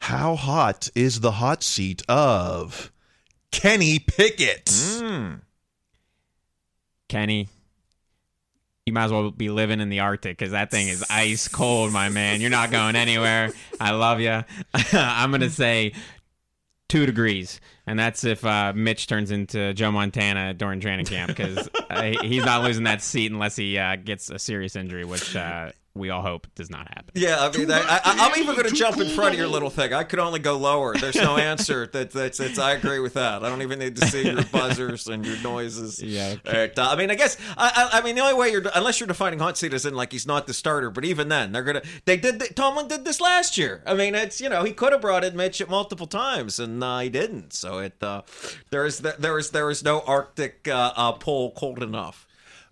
[0.00, 2.90] How hot is the hot seat of
[3.50, 4.66] Kenny Pickett?
[4.66, 5.40] Mm.
[7.08, 7.48] Kenny,
[8.86, 11.92] you might as well be living in the Arctic because that thing is ice cold,
[11.92, 12.40] my man.
[12.40, 13.52] You're not going anywhere.
[13.80, 14.44] I love you.
[14.92, 15.92] I'm gonna say
[16.88, 21.68] two degrees, and that's if uh, Mitch turns into Joe Montana during training camp because
[21.90, 25.70] uh, he's not losing that seat unless he uh, gets a serious injury, which uh,
[25.98, 27.12] we all hope does not happen.
[27.14, 29.70] Yeah, I mean, I, I, I'm even going to jump in front of your little
[29.70, 29.92] thing.
[29.92, 30.94] I could only go lower.
[30.96, 31.86] There's no answer.
[31.86, 32.58] That, that's, that's.
[32.58, 33.44] I agree with that.
[33.44, 36.02] I don't even need to see your buzzers and your noises.
[36.02, 36.36] Yeah.
[36.44, 37.36] It, uh, I mean, I guess.
[37.56, 39.94] I, I, I mean, the only way you're, unless you're defining hot seat as in
[39.94, 41.82] like he's not the starter, but even then, they're gonna.
[42.04, 42.56] They did.
[42.56, 43.82] Tomlin did this last year.
[43.86, 46.82] I mean, it's you know he could have brought in Mitch at multiple times, and
[46.82, 47.52] uh, he didn't.
[47.52, 48.22] So it uh,
[48.70, 52.26] there is there is there is no Arctic uh, uh, pole cold enough.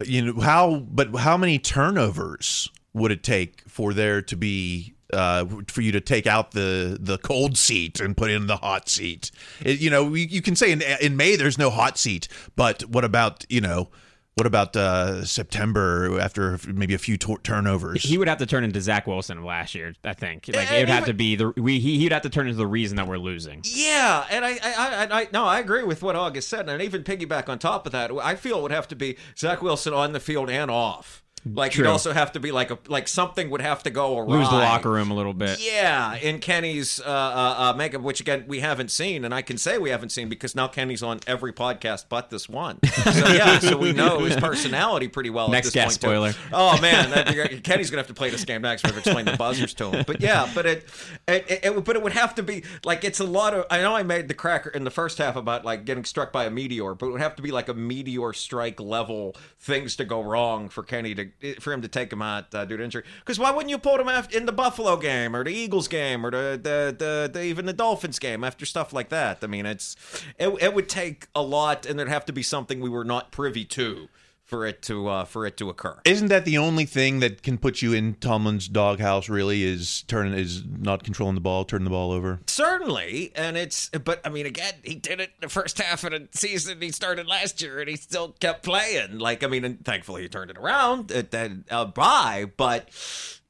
[0.05, 5.45] You know how, but how many turnovers would it take for there to be uh,
[5.69, 9.31] for you to take out the the cold seat and put in the hot seat?
[9.61, 12.27] It, you know, you, you can say in in May there's no hot seat,
[12.57, 13.91] but what about you know?
[14.35, 18.03] What about uh, September after maybe a few tor- turnovers?
[18.03, 20.49] He would have to turn into Zach Wilson of last year, I think.
[20.49, 22.47] Like Yeah, it would have even- to be the we, he, he'd have to turn
[22.47, 23.63] into the reason that we're losing.
[23.65, 24.75] Yeah, and I, I,
[25.11, 27.93] I, I, no, I agree with what August said, and even piggyback on top of
[27.93, 31.23] that, I feel it would have to be Zach Wilson on the field and off.
[31.55, 31.85] Like True.
[31.85, 34.39] you'd also have to be like a like something would have to go awry.
[34.39, 35.61] Lose the locker room a little bit.
[35.61, 39.57] Yeah, in Kenny's uh, uh, uh, makeup, which again we haven't seen, and I can
[39.57, 42.79] say we haven't seen because now Kenny's on every podcast but this one.
[43.07, 45.49] So yeah, so we know his personality pretty well.
[45.49, 46.33] Next at this guest, point, too.
[46.33, 46.53] spoiler.
[46.53, 48.85] Oh man, that, Kenny's gonna have to play this game next.
[48.85, 50.05] We've explained the buzzers to him.
[50.07, 50.89] But yeah, but it,
[51.29, 53.65] it, it, it, but it would have to be like it's a lot of.
[53.71, 56.45] I know I made the cracker in the first half about like getting struck by
[56.47, 60.05] a meteor, but it would have to be like a meteor strike level things to
[60.05, 61.27] go wrong for Kenny to
[61.61, 63.05] for him to take him out uh, due to injury.
[63.21, 66.25] Because why wouldn't you put him after, in the Buffalo game or the Eagles game
[66.25, 69.39] or the, the, the, the even the Dolphins game after stuff like that?
[69.43, 69.97] I mean, it's
[70.39, 73.33] it, it would take a lot, and there'd have to be something we were not
[73.33, 74.09] privy to
[74.47, 76.01] for it to uh, for it to occur.
[76.05, 79.29] Isn't that the only thing that can put you in Tomlin's doghouse?
[79.29, 82.41] Really, is turning is not controlling the ball, turning the ball over.
[82.47, 86.29] Certainly, and it's but I mean, again, he did it the first half of the
[86.31, 86.81] season.
[86.81, 89.19] He started last year, and he still kept playing.
[89.19, 92.47] Like I mean, and thankfully he turned it around at that uh, bye.
[92.57, 92.89] But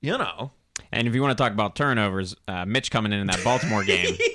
[0.01, 0.53] you know,
[0.97, 3.85] And if you want to talk about turnovers, uh, Mitch coming in in that Baltimore
[3.85, 4.17] game.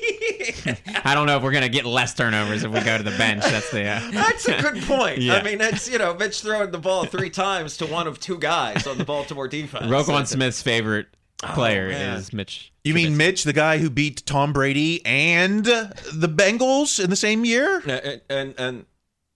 [1.05, 3.43] I don't know if we're gonna get less turnovers if we go to the bench.
[3.43, 3.85] That's the.
[3.85, 5.19] Uh, That's a good point.
[5.19, 5.35] Yeah.
[5.35, 8.37] I mean, that's you know, Mitch throwing the ball three times to one of two
[8.37, 9.85] guys on the Baltimore defense.
[9.85, 11.07] Roquan Smith's favorite
[11.39, 12.71] player Oh, is Mitch.
[12.83, 17.45] You mean Mitch, the guy who beat Tom Brady and the Bengals in the same
[17.45, 17.81] year?
[17.85, 18.85] and and and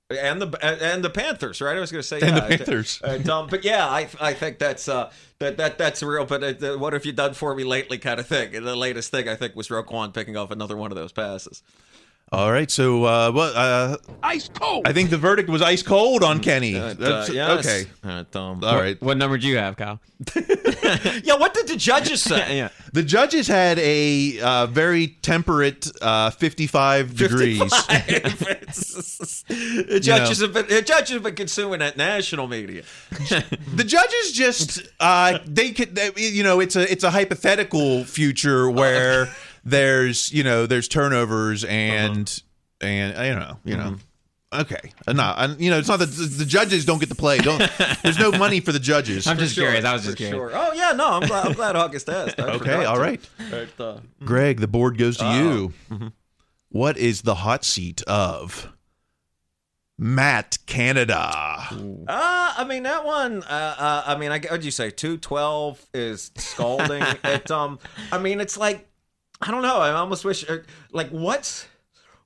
[0.10, 1.76] and the and the Panthers, right?
[1.78, 2.42] I was going to say And the.
[2.42, 3.02] Panthers.
[3.04, 6.26] And, um, but yeah, I I think that's uh that that that's real.
[6.26, 7.98] But uh, what have you done for me lately?
[7.98, 8.56] Kind of thing.
[8.56, 11.64] And the latest thing I think was Roquan picking off another one of those passes.
[12.32, 13.56] All right, so uh, what?
[13.56, 14.88] Uh, ice cold.
[14.88, 16.76] I think the verdict was ice cold on Kenny.
[16.76, 17.66] Uh, That's- yes.
[17.66, 17.86] Okay.
[18.04, 19.00] Uh, um, All right.
[19.00, 20.00] What number do you have, Kyle?
[21.24, 22.58] yeah, what did the judges say?
[22.58, 22.70] yeah.
[22.94, 27.60] The judges had a uh, very temperate uh, 55 degrees.
[29.48, 32.84] the judges have been the judges have been consuming that national media.
[33.76, 38.70] the judges just uh, they could they, you know it's a it's a hypothetical future
[38.70, 39.30] where
[39.66, 42.42] there's you know there's turnovers and
[42.82, 43.96] and I don't know you know
[44.54, 47.16] okay Uh, no and, you know it's not that the, the judges don't get to
[47.16, 47.60] play don't
[48.04, 49.84] there's no money for the judges I'm just Sure, curious.
[49.86, 50.36] I was just curious.
[50.36, 50.52] sure.
[50.54, 52.40] Oh yeah, no, I'm glad, I'm glad August asked.
[52.40, 53.02] I Okay, forgot all to.
[53.02, 53.30] right.
[53.50, 55.72] But, uh, Greg the board goes to Oh.
[55.92, 56.12] you
[56.70, 58.72] What is the hot seat of
[59.98, 61.32] Matt Canada
[61.72, 63.44] Uh, I mean that one.
[63.44, 64.92] Uh, uh, I mean, I what'd you say?
[64.92, 67.02] Two twelve is scalding.
[67.24, 67.80] it um,
[68.12, 68.88] I mean, it's like
[69.42, 69.78] I don't know.
[69.78, 70.60] I almost wish uh,
[70.92, 71.68] like what's.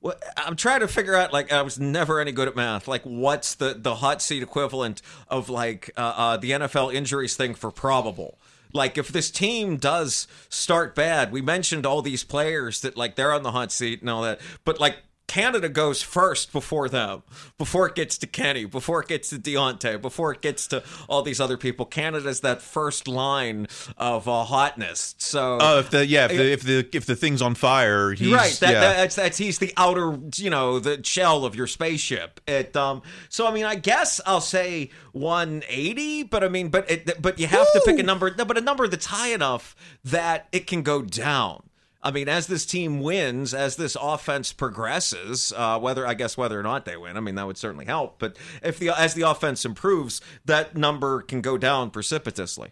[0.02, 1.34] What, I'm trying to figure out.
[1.34, 2.88] Like, I was never any good at math.
[2.88, 7.54] Like, what's the the hot seat equivalent of like uh, uh, the NFL injuries thing
[7.54, 8.40] for probable?
[8.72, 13.34] Like, if this team does start bad, we mentioned all these players that like they're
[13.34, 14.98] on the hot seat and all that, but like
[15.30, 17.22] Canada goes first before them,
[17.60, 21.22] before it gets to Kenny, before it gets to Diontae, before it gets to all
[21.22, 21.86] these other people.
[21.86, 25.14] Canada's that first line of uh, hotness.
[25.20, 28.34] So, oh if the yeah if the if the if the thing's on fire he's
[28.34, 28.80] right, that, yeah.
[28.80, 32.42] that's that's he's the outer, you know, the shell of your spaceship.
[32.48, 33.04] It um.
[33.30, 37.46] So I mean, I guess I'll say 180, but I mean, but it, but you
[37.46, 41.04] have to pick a number, but a number that's high enough that it can go
[41.04, 41.69] down.
[42.02, 46.58] I mean, as this team wins, as this offense progresses, uh, whether I guess whether
[46.60, 48.20] or not they win, I mean that would certainly help.
[48.20, 52.72] But if the as the offense improves, that number can go down precipitously.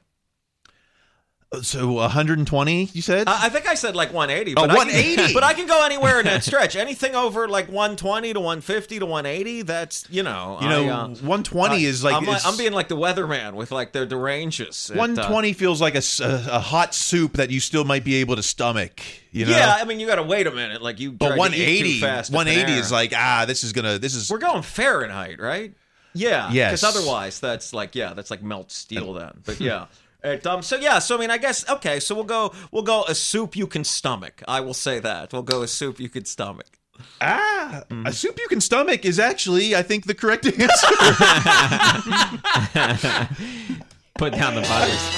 [1.62, 4.54] So 120 you said I I think I said like 180.
[4.58, 5.34] Oh, But I can- 180.
[5.34, 6.76] but I can go anywhere in that stretch.
[6.76, 10.58] Anything over like 120 to 150 to 180, that's, you know.
[10.62, 13.54] You know, I, uh, 120 I- is like- I'm, it's- I'm being like the weatherman
[13.54, 14.90] with like the, the ranges.
[14.94, 18.36] It, uh, 120 feels like a a hot soup that you still might be able
[18.36, 20.82] to stomach you know Yeah, I mean, you got to wait a minute.
[20.82, 23.72] Like you but tried to eat too 180 fast 180 is like ah this is
[23.72, 25.74] gonna this is We're going Fahrenheit, right?
[26.14, 26.52] Yeah.
[26.52, 26.82] Yes.
[26.82, 29.32] Because otherwise, that's like yeah, that's like melt steel then.
[29.46, 29.86] But yeah.
[30.24, 32.00] It, um, so yeah, so I mean, I guess okay.
[32.00, 34.42] So we'll go, we'll go a soup you can stomach.
[34.48, 36.80] I will say that we'll go a soup you can stomach.
[37.22, 40.58] ah a soup you can stomach is actually i think the correct answer
[44.18, 45.00] Put down the butters.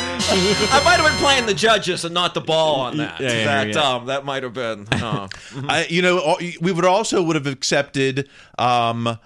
[0.73, 3.17] I might have been playing the judges and not the ball on that.
[3.21, 3.81] Yeah, yeah, that yeah.
[3.81, 4.85] um, that might have been.
[4.91, 5.29] Uh,
[5.69, 8.27] I, you know we would also would have accepted
[8.57, 9.17] um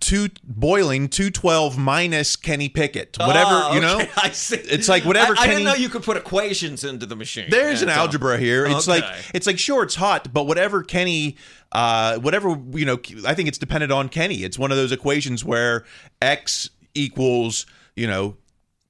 [0.00, 4.56] two boiling 212 minus kenny pickett whatever Oh, you know I see.
[4.56, 7.48] it's like whatever I, I didn't know you could put equations into the machine.
[7.50, 8.64] There's an And, um, algebra here.
[8.66, 9.04] It's like
[9.34, 11.36] it's like sure it's hot, but whatever Kenny,
[11.72, 14.44] uh, whatever you know, I think it's dependent on Kenny.
[14.44, 15.84] It's one of those equations where
[16.20, 17.66] x equals
[17.96, 18.36] you know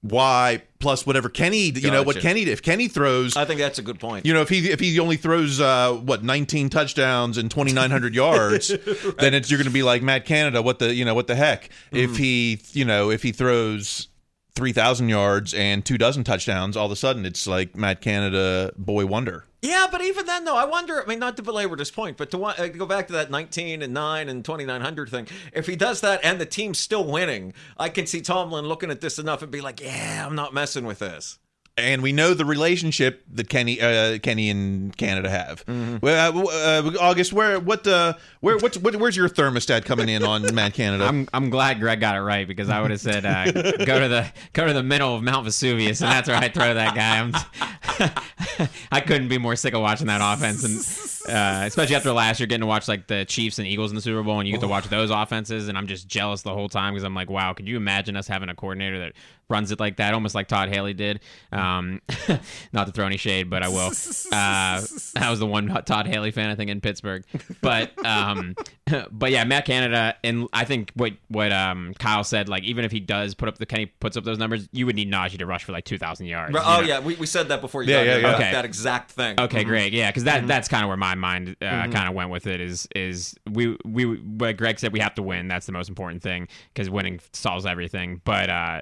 [0.03, 3.36] y plus whatever Kenny, you know what Kenny if Kenny throws.
[3.36, 4.26] I think that's a good point.
[4.26, 8.68] you know, if he if he only throws uh, what 19 touchdowns and 2,900 yards,
[9.18, 10.61] then it's you're going to be like Matt Canada.
[10.61, 11.64] What the you know what the heck?
[11.64, 11.96] Mm-hmm.
[11.96, 14.09] If he you know if he throws
[14.55, 19.07] 3,000 yards and two dozen touchdowns, all of a sudden it's like Matt Canada boy
[19.07, 19.46] wonder.
[19.62, 21.00] Yeah, but even then, though, I wonder.
[21.00, 23.80] I mean, not to belabor this point, but to uh, go back to that 19
[23.80, 25.28] and 9 and 2900 thing.
[25.53, 29.00] If he does that and the team's still winning, I can see Tomlin looking at
[29.00, 31.38] this enough and be like, "Yeah, I'm not messing with this."
[31.82, 35.66] And we know the relationship that Kenny, uh, Kenny and Canada have.
[35.66, 35.98] Mm-hmm.
[36.00, 40.24] Well, uh, uh, August, where, what, uh, where, what, what, where's your thermostat coming in
[40.24, 41.04] on Mad Canada?
[41.04, 43.50] I'm I'm glad Greg got it right because I would have said uh,
[43.84, 46.74] go to the go to the middle of Mount Vesuvius and that's where I throw
[46.74, 47.18] that guy.
[47.18, 52.40] I'm, I couldn't be more sick of watching that offense and uh, especially after last
[52.40, 54.54] year getting to watch like the Chiefs and Eagles in the Super Bowl and you
[54.54, 57.30] get to watch those offenses and I'm just jealous the whole time because I'm like
[57.30, 59.12] wow could you imagine us having a coordinator that
[59.53, 61.20] runs it like that almost like Todd Haley did.
[61.53, 62.00] Um,
[62.72, 63.92] not to throw any shade, but I will.
[64.32, 64.80] Uh,
[65.16, 67.22] I was the one Todd Haley fan I think in Pittsburgh,
[67.61, 68.55] but um,
[69.11, 72.90] but yeah, Matt Canada, and I think what what um, Kyle said, like even if
[72.92, 75.44] he does put up the Kenny puts up those numbers, you would need Najee to
[75.46, 76.57] rush for like two thousand yards.
[76.59, 76.86] Oh know?
[76.86, 77.82] yeah, we, we said that before.
[77.82, 78.30] You Yeah, got yeah, here, yeah.
[78.30, 78.53] that- Okay.
[78.53, 79.38] That exact thing.
[79.38, 79.68] Okay, Mhm.
[79.68, 79.92] great.
[79.92, 80.46] Yeah, because that Mhm.
[80.46, 81.92] that's kind of where my mind uh, Mhm.
[81.92, 82.61] kind of went with it.
[82.61, 85.46] Is is we we what Greg said we have to win.
[85.48, 88.22] That's the most important thing because winning solves everything.
[88.24, 88.80] But uh,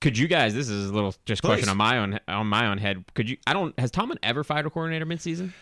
[0.00, 0.54] could you guys?
[0.54, 3.04] This is a little just question on my own on my own head.
[3.14, 3.36] Could you?
[3.46, 3.78] I don't.
[3.78, 5.52] Has Tomlin ever fired a coordinator midseason?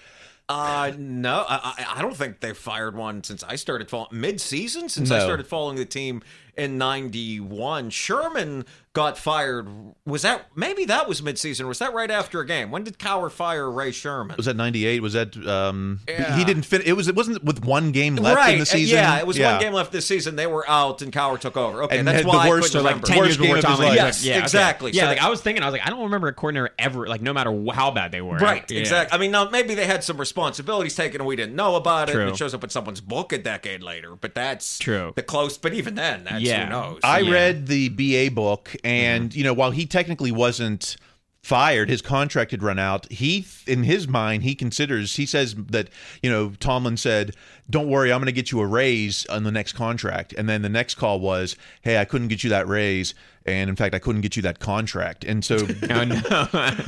[0.49, 4.89] Uh, no, I, I don't think they've fired one since I started following mid-season.
[4.89, 6.23] Since I started following the team
[6.59, 9.69] in '91, Sherman got fired.
[10.07, 11.69] Was that maybe that was mid-season?
[11.69, 12.71] Was that right after a game?
[12.73, 14.37] When did Cowher fire Ray Sherman?
[14.37, 15.01] was that 98?
[15.03, 16.37] Was that, um, Yeah.
[16.37, 18.55] he didn't fit, it was, it wasn't with one game left right.
[18.55, 18.97] in the season.
[18.97, 20.35] Yeah, it was one game left this season.
[20.35, 21.85] They were out, and Cowher took over.
[21.85, 23.71] Okay, And that's had the why I worst- couldn't like, 10 Worst years game before
[23.73, 23.95] of his life.
[23.95, 24.43] Yes, yeah, okay.
[24.43, 24.91] exactly.
[24.93, 27.07] Yeah, So like I was thinking, I was like, I don't remember a coordinator ever,
[27.07, 28.37] like no matter how bad they were.
[28.39, 28.81] Right, Yeah.
[28.81, 29.17] exactly.
[29.17, 32.13] I mean, now maybe they had some responsibilities taken and we didn't know about it.
[32.13, 32.23] True.
[32.23, 35.13] And it shows up in someone's book a decade later, but that's True.
[35.15, 36.65] The close, but even then, that's Yeah.
[36.65, 37.01] who knows.
[37.03, 37.33] I Yeah.
[37.33, 39.39] read the BA book, and mm-hmm.
[39.39, 40.97] you know, while he technically wasn't
[41.43, 43.11] fired, his contract had run out.
[43.11, 45.17] He, in his mind, he considers.
[45.17, 45.89] He says that
[46.23, 47.35] you know, Tomlin said,
[47.71, 50.63] "Don't worry, I'm going to get you a raise on the next contract." And then
[50.63, 53.15] the next call was, "Hey, I couldn't get you that raise."
[53.55, 55.25] And in fact, I couldn't get you that contract.
[55.25, 55.59] And so
[55.91, 56.21] Oh, no.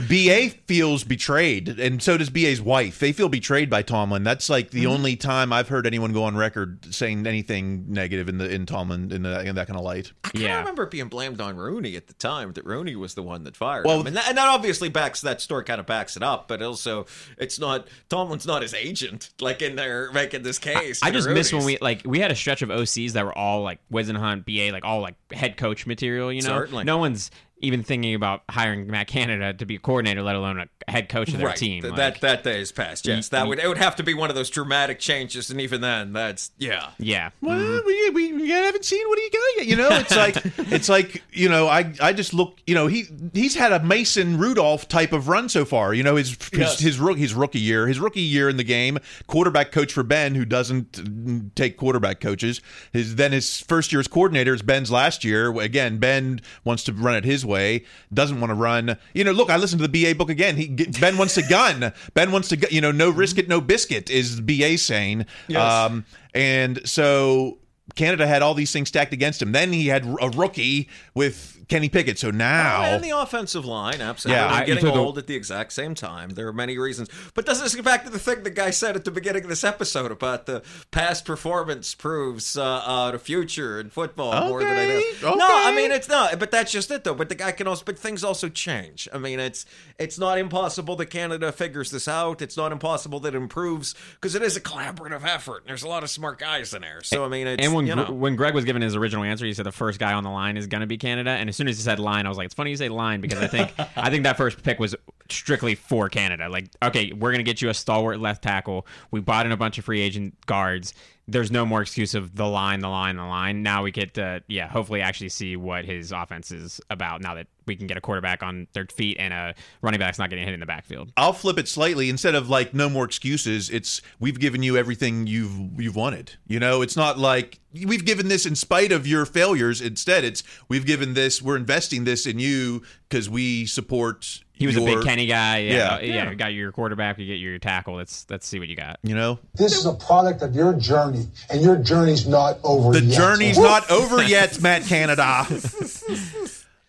[0.09, 2.99] BA feels betrayed, and so does BA's wife.
[2.99, 4.23] They feel betrayed by Tomlin.
[4.23, 4.93] That's like the mm-hmm.
[4.93, 9.11] only time I've heard anyone go on record saying anything negative in the in Tomlin
[9.13, 10.13] in, the, in that kind of light.
[10.25, 10.59] I can't Yeah.
[10.59, 13.57] remember it being blamed on Rooney at the time that Rooney was the one that
[13.57, 16.23] fired Well- him, and that, and that obviously backs that story kind of backs it
[16.23, 16.49] up.
[16.49, 17.07] But also,
[17.39, 21.03] it's not Tomlin's not his agent, like in there making this case.
[21.03, 23.37] I to just miss when we like we had a stretch of OCs that were
[23.37, 26.33] all like Whisenhunt, BA, like all like head coach material.
[26.33, 26.84] You know, Certainly.
[26.84, 30.66] no one's even thinking about hiring Matt Canada to be a coordinator, let alone a
[30.91, 31.57] head coach of their right.
[31.57, 31.82] team.
[31.82, 33.07] Th- like- that that day is past.
[33.07, 35.61] Yes, Ye- that would it would have to be one of those dramatic changes, and
[35.61, 36.91] even then, that's yeah.
[36.99, 37.30] yeah.
[37.41, 39.66] Well, we, we, we haven't seen what he got yet.
[39.66, 40.36] You know, it's like
[40.72, 42.59] it's like you know, I I just look.
[42.66, 45.95] You know, he he's had a Mason Rudolph type of run so far.
[45.95, 46.78] You know, his his Yes.
[46.78, 50.34] his, rook, his rookie year, his rookie year in the game, quarterback coach for Ben,
[50.34, 52.61] who doesn't mm, take quarterback coaches.
[52.93, 55.53] His then his first year as coordinator is Ben's last year.
[55.61, 58.97] Again, Ben wants to run it his way, doesn't want to run.
[59.14, 60.57] You know, look, I listened to the BA book again.
[60.57, 60.66] He
[61.01, 61.93] Ben wants to gun.
[62.14, 65.26] Ben wants to gu- you know, no risk it, no biscuit is BA saying.
[65.49, 65.61] Yes.
[65.62, 66.05] Um,
[66.35, 67.59] and so
[68.01, 69.53] Canada had all these things stacked against him.
[69.53, 72.18] Then he had a rookie with Kenny Pickett.
[72.18, 74.40] So now, and the offensive line, absolutely.
[74.42, 76.30] Yeah, I- getting you took a- old at the exact same time.
[76.30, 77.09] There are many reasons.
[77.34, 79.48] But doesn't this get back to the thing the guy said at the beginning of
[79.51, 84.76] this episode about the past performance proves uh, uh, the future in football more than
[84.78, 85.22] it is?
[85.22, 86.38] Okay, No, I mean it's not.
[86.38, 87.14] But that's just it, though.
[87.14, 87.84] But the guy can also.
[87.84, 89.09] But things also change.
[89.12, 89.66] I mean, it's
[89.98, 92.40] it's not impossible that Canada figures this out.
[92.42, 95.59] It's not impossible that it improves because it is a collaborative effort.
[95.59, 97.03] And there's a lot of smart guys in there.
[97.03, 98.12] So I mean, it's and when you know.
[98.12, 100.57] when Greg was given his original answer, he said the first guy on the line
[100.57, 101.30] is going to be Canada.
[101.30, 103.20] And as soon as he said line, I was like, it's funny you say line
[103.20, 104.95] because I think I think that first pick was
[105.33, 106.49] strictly for Canada.
[106.49, 108.87] Like, okay, we're to get you a stalwart left tackle.
[109.11, 110.95] We bought in a bunch of free agent guards.
[111.26, 113.62] There's no more excuse of the line, the line, the line.
[113.62, 117.22] Now we get to yeah, hopefully actually see what his offense is about.
[117.22, 120.28] Now that we can get a quarterback on their feet and a running back's not
[120.28, 121.12] getting hit in the backfield.
[121.16, 122.11] I'll flip it slightly.
[122.11, 126.33] Instead of like no more excuses, it's we've given you everything you've you've wanted.
[126.49, 129.81] You know, it's not like we've given this in spite of your failures.
[129.81, 131.41] Instead, it's we've given this.
[131.41, 134.41] We're investing this in you because we support.
[134.61, 135.59] He was a big Kenny guy.
[135.59, 136.01] Yeah, Yeah.
[136.01, 136.15] yeah.
[136.15, 136.31] yeah.
[136.31, 137.97] You got your quarterback, you get your tackle.
[137.97, 138.99] Let's let's see what you got.
[139.03, 143.01] You know, This is a product of your journey, and your journey's not over the
[143.03, 143.17] yet.
[143.19, 145.47] journey's not over yet, Matt Canada.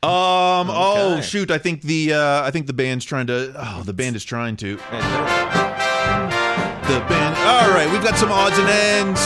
[0.04, 0.68] Um.
[0.72, 1.52] Oh shoot!
[1.52, 3.54] I think the uh, I think the band's trying to.
[3.56, 4.78] Oh, the band is trying to.
[4.78, 4.82] The
[7.08, 7.36] band.
[7.38, 9.22] All right, we've got some odds and ends.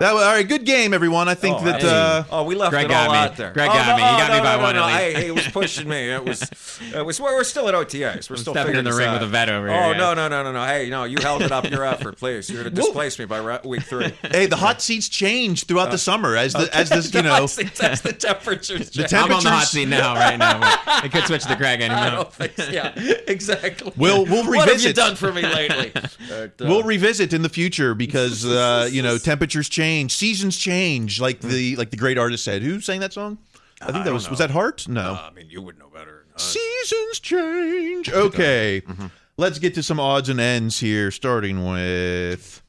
[0.00, 1.28] That was, all right, good game, everyone.
[1.28, 1.80] I think Oh, that.
[1.82, 1.88] hey.
[1.88, 3.18] Uh, oh, we left Greg it all got me.
[3.18, 3.52] out there.
[3.52, 4.02] Greg oh, got no, me.
[4.02, 5.04] He oh, got no, me by no, one no, at no.
[5.06, 5.16] least.
[5.16, 6.10] Hey, he was pushing me.
[6.10, 6.42] It was,
[6.94, 7.20] it was.
[7.20, 8.28] We're still at OTAs.
[8.30, 9.14] We're still stepping figuring in the this ring out.
[9.14, 10.64] with a vet over here, oh, here, no, no, no, no, no.
[10.64, 12.48] Hey, no, you held it up your effort, please.
[12.50, 14.12] You're going to displace me by ra- week three.
[14.30, 17.30] hey, the hot seats change throughout the summer as the as this you know.
[17.30, 18.90] hot seats, that's the temperatures.
[18.90, 19.14] The change.
[19.14, 20.60] I'm on the hot temperatures- seat now, right now.
[20.84, 22.16] But it could switch to Greg any I minute.
[22.16, 22.72] don't think.
[22.72, 22.92] Yeah,
[23.26, 23.92] exactly.
[23.96, 24.96] We'll we'll What have you revisit.
[24.96, 25.92] done for me lately?
[25.94, 31.20] But, uh, We'll revisit in the future because uh, you know temperatures change, seasons change,
[31.20, 32.62] like the like the great artist said.
[32.62, 33.38] Who sang that song?
[33.80, 34.88] I think that don't was was that Hart?
[34.88, 35.12] No.
[35.12, 36.24] Uh, I mean, you would know better.
[36.34, 38.10] Uh, Seasons change.
[38.10, 38.82] Okay,
[39.36, 42.62] let's get to some odds and ends here, starting with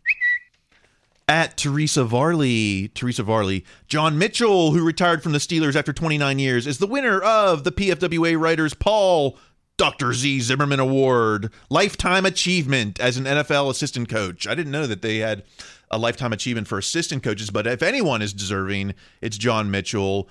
[1.28, 2.90] at Teresa Varley.
[2.94, 3.66] Teresa Varley.
[3.88, 7.72] John Mitchell, who retired from the Steelers after 29 years, is the winner of the
[7.72, 9.38] PFWA Writers Paul
[9.78, 10.12] Dr.
[10.14, 14.48] Z Zimmerman Award, Lifetime Achievement as an NFL assistant coach.
[14.48, 15.44] I didn't know that they had
[15.92, 20.28] a lifetime achievement for assistant coaches, but if anyone is deserving, it's John Mitchell.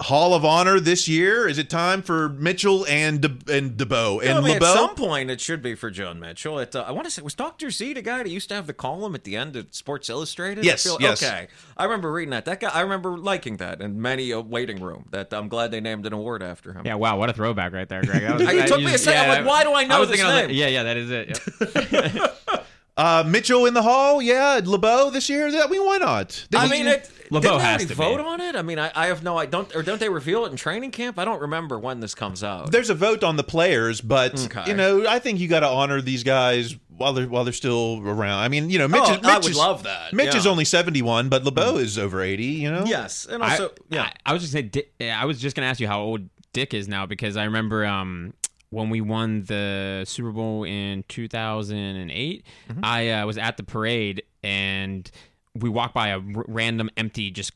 [0.00, 1.46] Hall of Honor this year.
[1.46, 5.30] Is it time for Mitchell and De- and LeBeau and I mean, at some point,
[5.30, 6.58] it should be for John Mitchell.
[6.58, 7.70] It, uh, I want to say, was Dr.
[7.70, 10.64] Z the guy that used to have the column at the end of Sports Illustrated?
[10.64, 11.22] I Yes, feel- yes.
[11.22, 11.48] Okay.
[11.76, 12.44] I remember reading that.
[12.46, 15.06] That guy, I remember liking that in many a waiting room.
[15.10, 16.86] That I'm glad they named an award after him.
[16.86, 18.22] Yeah, wow, what a throwback right there, Greg.
[18.22, 19.30] That was, It that- took you me a just- second.
[19.30, 20.56] I'm like, why do I know was this thinking of the- name?
[20.56, 22.14] yeah, yeah, that is it.
[22.14, 22.36] Yep.
[23.00, 24.60] Uh, Mitchell in the Hall, yeah.
[24.62, 25.46] LeBeau this year.
[25.48, 26.46] I mean, why not?
[26.54, 27.94] I mean, it, LeBeau didn't has already to be.
[27.94, 28.56] vote on it?
[28.56, 29.38] I mean, I, I have no.
[29.38, 29.74] I don't.
[29.74, 31.18] Or don't they reveal it in training camp?
[31.18, 32.72] I don't remember when this comes out.
[32.72, 34.64] there's a vote on the players, but Okay.
[34.70, 38.02] you know, I think you got to honor these guys while they're while they're still
[38.04, 38.40] around.
[38.40, 40.32] I mean, you know, Mitch, Oh, is, Mitch I would is, love that, Mitch yeah.
[40.32, 40.36] Mm.
[40.36, 42.44] is only 71, but LeBeau is over 80.
[42.44, 44.02] You know, yes, and I- also, yeah.
[44.02, 46.74] I, I was just saying, Dick, I was just gonna ask you how old Dick
[46.74, 48.34] is now because I remember um,
[48.70, 52.44] when we won the Super Bowl in 2008.
[52.68, 52.80] Mm-hmm.
[52.84, 55.10] I uh, was at the parade and
[55.54, 57.52] we walked by a r- random empty just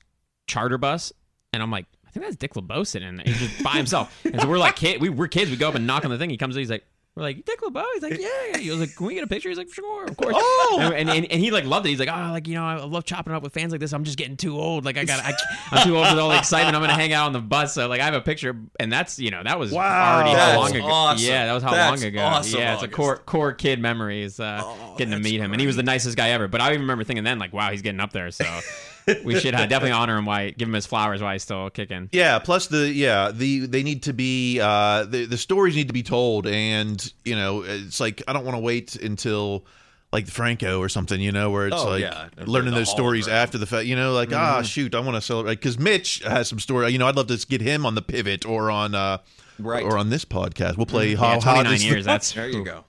[0.46, 1.12] charter bus,
[1.52, 3.24] and I'm like, I think that's Dick LeBeau sitting in there.
[3.26, 4.14] He's just by himself.
[4.24, 5.50] and so we're like, kid, we, we're kids.
[5.50, 6.30] We go up and knock on the thing.
[6.30, 6.60] He comes in.
[6.60, 6.84] He's like.
[7.16, 7.84] We're like Dick LeBeau.
[7.94, 8.28] He's like, yeah.
[8.50, 8.58] yeah.
[8.58, 9.48] He was like, can we get a picture?
[9.48, 10.34] He's like, sure, of course.
[10.36, 10.80] Oh!
[10.92, 11.90] and, and, and he like loved it.
[11.90, 13.92] He's like, oh, like you know, I love chopping up with fans like this.
[13.92, 14.84] I'm just getting too old.
[14.84, 15.22] Like I got,
[15.70, 16.74] I'm too old for all the excitement.
[16.74, 17.72] I'm gonna hang out on the bus.
[17.72, 20.16] So like, I have a picture, and that's you know, that was Wow.
[20.16, 20.86] already how long ago.
[20.86, 21.24] awesome.
[21.28, 22.20] Yeah, that was how That's long ago.
[22.20, 24.40] awesome, yeah, it's a core core kid memories.
[24.40, 26.48] Uh, getting to meet him, and he was the nicest guy ever.
[26.48, 28.32] But I even remember thinking then, like, wow, he's getting up there.
[28.32, 28.44] So
[29.24, 30.24] we should uh, definitely honor him.
[30.26, 32.08] Why give him his flowers while he's still kicking.
[32.12, 35.94] Yeah, plus the yeah the they need to be uh the the stories need to
[35.94, 39.66] be told, and you know it's like I don't want to wait until
[40.12, 42.28] like the Franco or something, you know, where it's Oh, like yeah.
[42.46, 43.32] learning The those stories hologram.
[43.32, 44.64] after the fact, you know, like ah Mhm.
[44.64, 46.88] shoot, I want to celebrate because Mitch has some story.
[46.92, 49.18] You know, I'd love to get him on the pivot or on uh
[49.58, 49.84] Right.
[49.84, 50.76] or on this podcast.
[50.76, 52.04] We'll play Yeah, how hot 29 the- years.
[52.04, 52.84] That's there you go.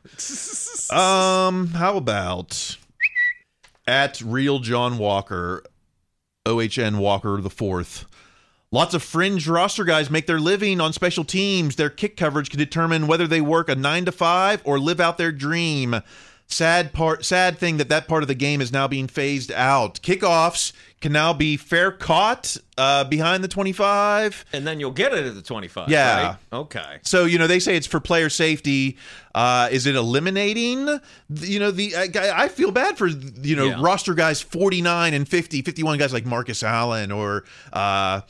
[0.95, 2.77] um, how about
[3.87, 5.63] at real John Walker,
[6.45, 8.05] OHN Walker the fourth.
[8.71, 11.75] Lots of fringe roster guys make their living on special teams.
[11.75, 15.17] Their kick coverage can determine whether they work a nine to five or live out
[15.17, 16.01] their dream.
[16.47, 19.99] Sad part, sad thing that that part of the game is now being phased out.
[20.01, 20.71] Kickoffs
[21.01, 24.45] can now be fair caught uh, behind the twenty-five.
[24.53, 25.89] And then you'll get it at the 25.
[25.89, 26.27] Yeah.
[26.27, 26.37] right?
[26.53, 26.99] Okay.
[27.01, 28.97] So you know they say it's for player safety.
[29.33, 30.85] Uh, is it eliminating?
[30.85, 31.01] the-
[31.47, 33.77] You know the I, I feel bad for you know Yeah.
[33.81, 37.43] roster guys 49 and 50, 51 guys like Marcus Allen or
[37.73, 38.21] uh,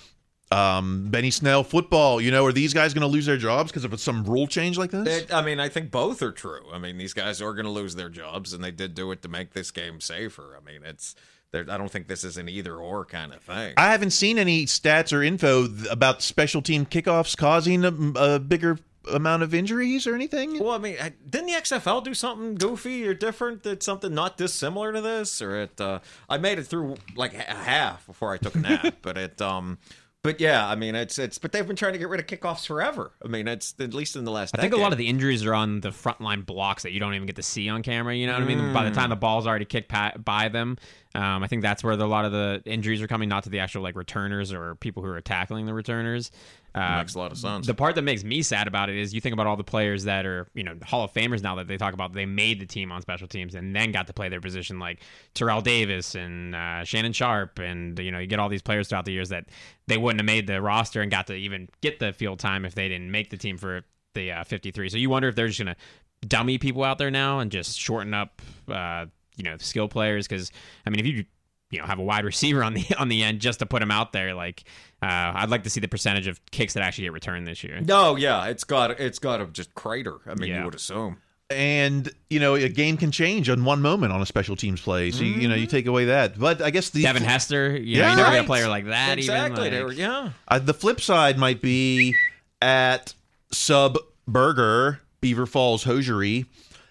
[0.51, 1.63] um, Benny Snell.
[1.63, 2.21] Football.
[2.21, 4.77] You know, are these guys going to lose their jobs because of some rule change
[4.77, 5.23] like this?
[5.23, 6.65] It, I mean, I think both are true.
[6.73, 9.21] I mean, these guys are going to lose their jobs, and they did do it
[9.23, 10.57] to make this game safer.
[10.59, 11.15] I mean, it's.
[11.51, 13.73] there- I don't think this is an either or kind of thing.
[13.77, 17.93] I haven't seen any stats or info th- about special team kickoffs causing a,
[18.35, 18.77] a bigger
[19.11, 20.57] amount of injuries or anything.
[20.57, 20.95] well, I mean,
[21.29, 23.61] didn't the XFL do something goofy or different?
[23.61, 25.79] Did something not dissimilar to this, or it?
[25.79, 29.41] Uh, I made it through like a half before I took a nap, but it.
[29.41, 29.77] Um,
[30.25, 31.37] but yeah, I mean, it's it's.
[31.37, 33.11] But they've been trying to get rid of kickoffs forever.
[33.23, 34.57] I mean, it's at least in the last.
[34.57, 37.13] I think a lot of the injuries are on the frontline blocks that you don't
[37.13, 38.15] even get to see on camera.
[38.15, 38.73] You know what I mean?
[38.73, 39.93] By the time the ball's already kicked
[40.25, 40.77] by them,
[41.13, 43.49] um, I think that's where the, a lot of the injuries are coming, not to
[43.49, 46.31] the actual like returners or people who are tackling the returners.
[46.75, 47.65] Uh, makes a lot of sense.
[47.65, 50.03] The part that makes me sad about it is you think about all the players
[50.03, 52.65] that are, you know, Hall of Famers now that they talk about they made the
[52.65, 54.99] team on special teams and then got to play their position like
[55.33, 59.05] Terrell Davis and uh, Shannon Sharpe and you know you get all these players throughout
[59.05, 59.45] the years that
[59.87, 62.75] they wouldn't have made the roster and got to even get the field time if
[62.75, 64.89] they didn't make the team for the uh, 53.
[64.89, 65.77] So you wonder if they're just gonna
[66.27, 69.05] dummy people out there now and just shorten up, uh,
[69.37, 70.51] you know, skill players because
[70.85, 71.23] I mean if you
[71.71, 73.91] you know have a wide receiver on the on the end just to put him
[73.91, 74.63] out there like
[75.05, 77.79] uh, I'd like to see the percentage of kicks that actually get returned this year.
[77.81, 80.17] No, yeah, it's got it's got to just crater.
[80.25, 80.59] I mean, Yeah.
[80.59, 81.17] you would assume.
[81.51, 85.11] and you know a game can change on one moment on a special teams play.
[85.11, 87.97] So you, you know you take away that, but I guess the Devin Hester, you
[87.97, 88.09] know, Yeah.
[88.11, 89.17] you never get a player like that.
[89.19, 89.67] Exactly.
[89.67, 90.29] Even, like- were- yeah.
[90.47, 92.15] Uh, the flip side might be
[92.63, 93.13] at
[93.51, 93.97] Sub
[94.27, 96.45] Burger, Beaver Falls Hosiery.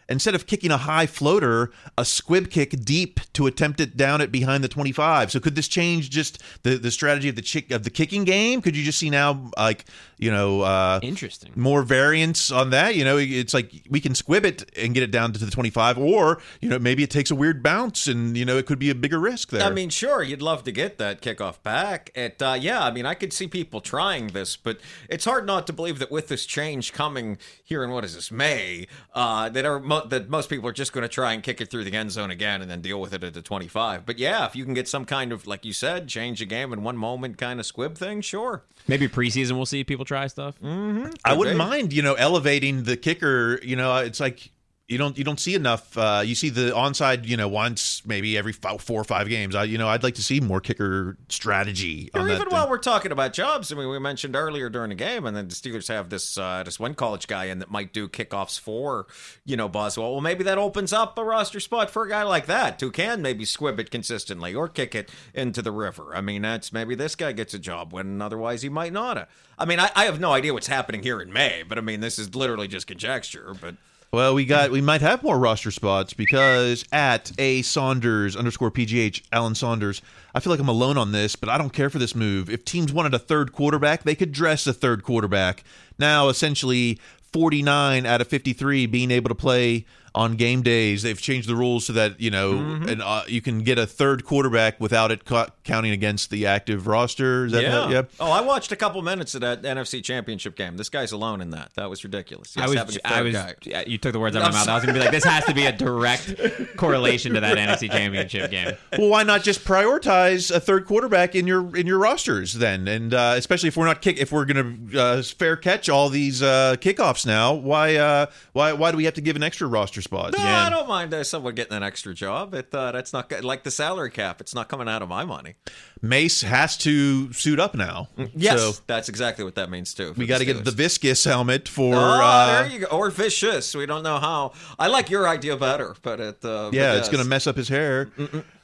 [0.09, 4.31] Instead of kicking a high floater, a squib kick deep to attempt it down at
[4.31, 5.31] behind the 25.
[5.31, 8.61] So could this change just the, the strategy of the chick of the kicking game?
[8.61, 9.85] Could you just see now like
[10.25, 11.53] you know uh, Interesting.
[11.55, 12.97] more variance on that?
[12.97, 15.99] You know, it's like we can squib it and get it down to the 25,
[15.99, 18.89] or you know maybe it takes a weird bounce and you know it could be
[18.89, 19.63] a bigger risk there.
[19.63, 22.11] I mean, sure, you'd love to get that kickoff back.
[22.15, 25.67] It, uh, yeah, I mean, I could see people trying this, but it's hard not
[25.67, 29.67] to believe that with this change coming here in what is this May, uh, that
[29.67, 31.93] are mo- that most people are just going to try and kick it through the
[31.95, 34.07] end zone again and then deal with it at the twenty-five.
[34.07, 36.73] But yeah, if you can get some kind of, like you said, change the game
[36.73, 38.63] in one moment kind of squib thing, sure.
[38.87, 40.61] Maybe preseason we'll see people try stuff.
[40.61, 41.11] Mm-hmm.
[41.25, 43.59] I wouldn't mind, you know, elevating the kicker.
[43.63, 44.51] You know, it's like
[44.87, 45.97] you don't you don't see enough.
[45.97, 49.55] Uh, you see the onside, you know, once maybe every five, four or five games.
[49.55, 53.11] I, you know, I'd like to see more kicker strategy Or even while we're talking
[53.11, 56.11] about jobs, I mean, we mentioned earlier during the game, and then the Steelers have
[56.11, 59.07] this uh, this one college guy in that might do kickoffs for,
[59.47, 60.13] you know, Boswell.
[60.13, 63.23] Well, maybe that opens up a roster spot for a guy like that who can
[63.23, 66.15] maybe squib it consistently or kick it into the river.
[66.15, 69.17] I mean, that's maybe this guy gets a job when otherwise he might not.
[69.17, 69.29] have.
[69.59, 72.01] I mean, I, I have no idea what's happening here in May, but I mean,
[72.01, 73.55] this is literally just conjecture.
[73.59, 73.77] But
[74.15, 79.23] Well, we got we might have more roster spots because at a Saunders underscore PGH
[79.33, 80.03] Alan Saunders.
[80.33, 82.49] I feel like I'm alone on this, but I don't care for this move.
[82.49, 85.65] If teams wanted a third quarterback, they could dress a third quarterback.
[85.99, 87.01] Now, essentially,
[87.33, 89.85] 49 out of 53 being able to play
[90.15, 91.03] on game days.
[91.03, 92.89] They've changed the rules so that you know, Mm-hmm.
[92.89, 96.87] and uh, you can get a third quarterback without it ca- counting against the active
[96.87, 97.47] roster.
[97.47, 97.71] Is that yeah.
[97.71, 98.03] how- yeah?
[98.21, 100.77] Oh, I watched a couple minutes of that NFC Championship game.
[100.77, 101.73] This guy's alone in that.
[101.75, 102.57] That was ridiculous.
[102.57, 104.59] I was, having a I third was, yeah, you took the words out of my
[104.61, 104.69] mouth.
[104.69, 106.37] I was gonna be like, this has to be a direct
[106.77, 108.73] correlation to that NFC Championship game.
[108.99, 112.87] well, why not just prioritize a third quarterback in your in your rosters then?
[112.89, 116.09] And uh, especially if we're not kick if we're going to uh, fair catch all
[116.09, 119.67] these uh, kickoffs now, why uh, why why do we have to give an extra
[119.67, 120.35] roster spot?
[120.37, 122.55] No, I don't mind uh, someone getting an extra job.
[122.55, 124.41] It uh, that's not like the salary cap.
[124.41, 125.57] It's not coming out of my money.
[126.01, 128.09] Mace has to suit up now.
[128.37, 130.13] Yes, So that's exactly what that means too.
[130.17, 131.95] we got to get the VICIS helmet for.
[131.95, 132.87] Oh, uh, there you go.
[132.87, 133.75] Or vicious.
[133.75, 134.53] We don't know how.
[134.79, 136.45] I like your idea better, but it.
[136.45, 137.01] Uh, but yeah, yes.
[137.01, 138.11] it's going to mess up his hair.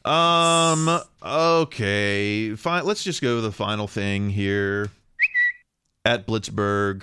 [0.04, 1.00] Um.
[1.22, 2.54] Okay.
[2.54, 2.84] Fine.
[2.84, 4.90] Let's just go to the final thing here.
[6.04, 7.02] At Blitzburg,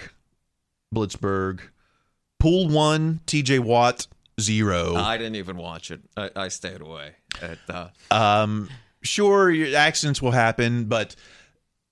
[0.93, 1.59] Blitzburg,
[2.39, 3.59] pool one, T.J.
[3.59, 4.07] Watt
[4.39, 4.95] zero.
[4.95, 6.01] I didn't even watch it.
[6.15, 7.13] I, I stayed away.
[7.41, 8.69] It, uh, Um.
[9.03, 11.15] Sure, your accidents will happen, but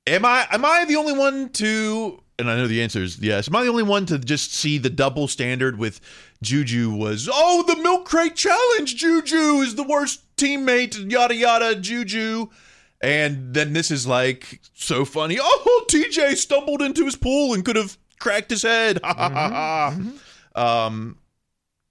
[0.07, 2.21] am I am I the only one to?
[2.37, 3.47] And I know the answer is yes.
[3.47, 6.01] Am I the only one to just see the double standard with
[6.41, 12.47] Juju was oh the milk crate challenge Juju is the worst teammate yada yada Juju.
[13.01, 15.37] And then this is like so funny.
[15.39, 18.99] Oh, TJ stumbled into his pool and could have cracked his head.
[19.03, 19.95] Ha.
[20.55, 21.17] Um,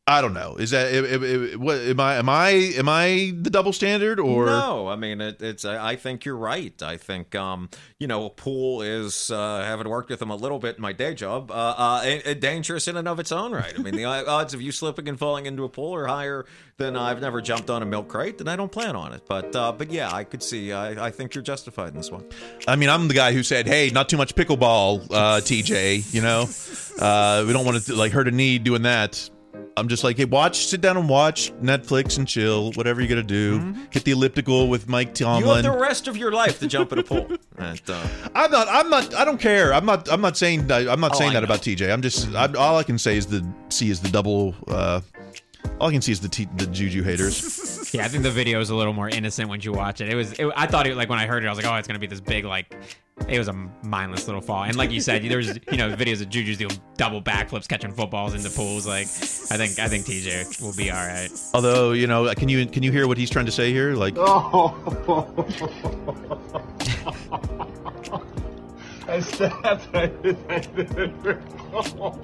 [0.06, 0.56] I don't know.
[0.56, 2.16] Is that it, it, what am I?
[2.16, 2.50] Am I?
[2.50, 5.64] Am I the double standard or no, I mean it, it's.
[5.64, 6.74] I think you're right.
[6.82, 10.76] I think um, you know, pool is uh, having worked with him a little bit
[10.76, 11.50] in my day job.
[11.50, 13.72] Uh, uh, dangerous in and of its own right.
[13.74, 16.44] I mean, the odds of you slipping and falling into a pool are higher
[16.76, 19.22] than I've never jumped on a milk crate, and I don't plan on it.
[19.26, 20.70] But uh, but yeah, I could see.
[20.70, 22.26] I, I think you're justified in this one.
[22.68, 26.12] I mean, I'm the guy who said, "Hey, not too much pickleball, uh, TJ.
[26.12, 26.42] You know,
[27.02, 29.30] uh, we don't want to like hurt a knee doing that."
[29.76, 33.16] I'm just like, hey, watch, sit down and watch Netflix and chill, whatever you got
[33.16, 33.74] to do.
[33.90, 35.62] Hit the elliptical with Mike You have Tomlin.
[35.64, 37.28] the rest of your life to jump in a pool.
[37.56, 38.66] And, uh, I'm not.
[38.68, 39.14] I'm not.
[39.14, 39.72] I don't care.
[39.72, 40.10] I'm not.
[40.10, 40.70] I'm not saying.
[40.72, 41.44] I'm not Oh, saying I that know.
[41.44, 41.92] about TJ.
[41.92, 42.34] I'm just.
[42.34, 44.56] I'm, all I can say is the see is the double.
[44.66, 45.00] Uh,
[45.80, 47.72] all I can see is the t- the Juju haters.
[47.94, 50.08] Yeah, I think the video is a little more innocent when you watch it.
[50.08, 50.32] It was.
[50.32, 52.00] It, I thought it like when I heard it, I was like, oh, it's gonna
[52.00, 52.74] be this big like.
[53.28, 53.52] It was a
[53.82, 56.72] mindless little fall, and like you said, there was you know videos of Juju's doing
[56.96, 58.86] double backflips, catching footballs into pools.
[58.88, 61.30] Like, I think I think TJ will be all right.
[61.54, 63.94] Although you know, can you can you hear what he's trying to say here?
[63.94, 64.18] Like,
[69.06, 69.86] I stabbed.
[69.94, 71.42] I didn't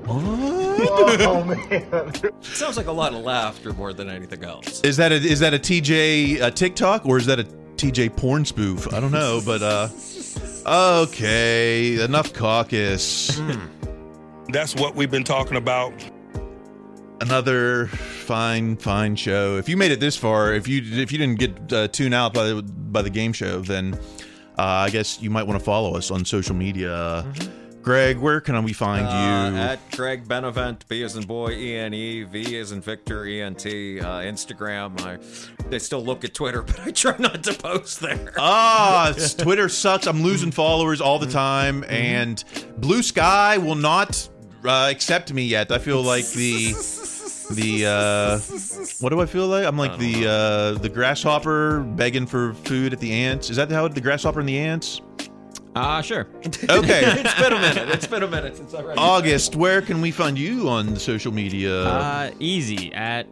[0.09, 2.13] Oh man.
[2.43, 4.81] sounds like a lot of laughter more than anything else.
[4.83, 7.45] Is that a is that a TJ uh, TikTok or is that a
[7.77, 8.93] TJ porn spoof?
[8.93, 9.89] I don't know, but uh
[10.67, 13.41] okay, enough caucus.
[14.49, 15.93] That's what we've been talking about.
[17.21, 19.57] Another fine fine show.
[19.57, 22.33] If you made it this far, if you if you didn't get uh, tuned out
[22.33, 23.95] by the by the game show, then
[24.59, 27.31] uh, I guess you might want to follow us on social media.
[27.83, 29.11] Greg, where can we find Uh,
[29.53, 29.57] you?
[29.59, 33.41] at Greg Benevent, B as in boy, E N E, V as in Victor, E
[33.41, 34.01] N T.
[34.01, 35.01] Uh, Instagram.
[35.01, 35.19] I
[35.71, 38.35] they still look at Twitter, but I try not to post there.
[38.39, 40.07] Ah, Twitter sucks.
[40.07, 41.33] I'm losing followers all the Mm-hmm.
[41.35, 42.45] time, and
[42.79, 44.29] Blue Sky will not
[44.65, 45.71] uh, accept me yet.
[45.73, 46.73] I feel like the
[47.51, 48.39] the uh,
[49.01, 49.65] what do I feel like?
[49.65, 53.49] I'm like the uh, the grasshopper begging for food at the ants.
[53.49, 55.01] Is that how the grasshopper and the ants?
[55.75, 56.27] Uh, sure.
[56.71, 57.03] Okay.
[57.05, 57.89] it's been a minute.
[57.91, 58.99] It's been a minute since I read.
[58.99, 61.83] August, where can we find you on social media?
[61.85, 63.27] Uh, easy at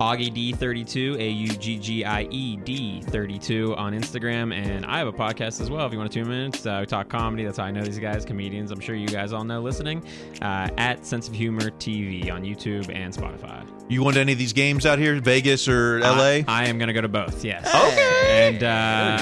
[0.00, 4.52] AuggieD32, A U G G I E D 32 on Instagram.
[4.54, 6.52] And I have a podcast as well if you want to tune in.
[6.66, 7.44] Uh, we talk comedy.
[7.44, 8.70] That's how I know these guys, comedians.
[8.70, 10.02] I'm sure you guys all know listening.
[10.40, 13.66] Uh, at Sense of Humor TV on YouTube and Spotify.
[13.88, 16.08] you want any of these games out here, Vegas or LA?
[16.20, 17.66] I, I am going to go to both, yes.
[17.66, 18.16] Okay.
[18.48, 18.60] And uh,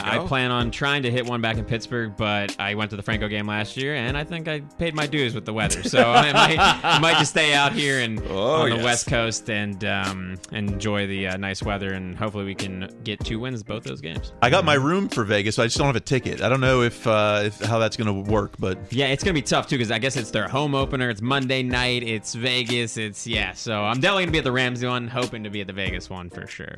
[0.04, 0.24] There you go.
[0.24, 3.02] I plan on trying to hit one back in Pittsburgh, but I went to the
[3.02, 5.82] Franco game last year, and I think I paid my dues with the weather.
[5.82, 8.84] So I might, I might just stay out here and Oh, on the yes.
[8.84, 10.38] West Coast and um,
[10.68, 14.32] enjoy the uh, nice weather, and hopefully we can get two wins both those games.
[14.42, 15.56] I got my room for Vegas.
[15.56, 16.42] So I just don't have a ticket.
[16.42, 19.34] I don't know if, uh, if how that's going to work, but Yeah, it's gonna
[19.34, 21.10] be tough too because I guess it's their home opener.
[21.10, 22.02] It's Monday night.
[22.02, 22.96] It's Vegas.
[22.96, 23.52] It's yeah.
[23.52, 25.08] So I'm definitely gonna be at the Ramsey one.
[25.08, 26.74] Hoping to be at the Vegas one for sure.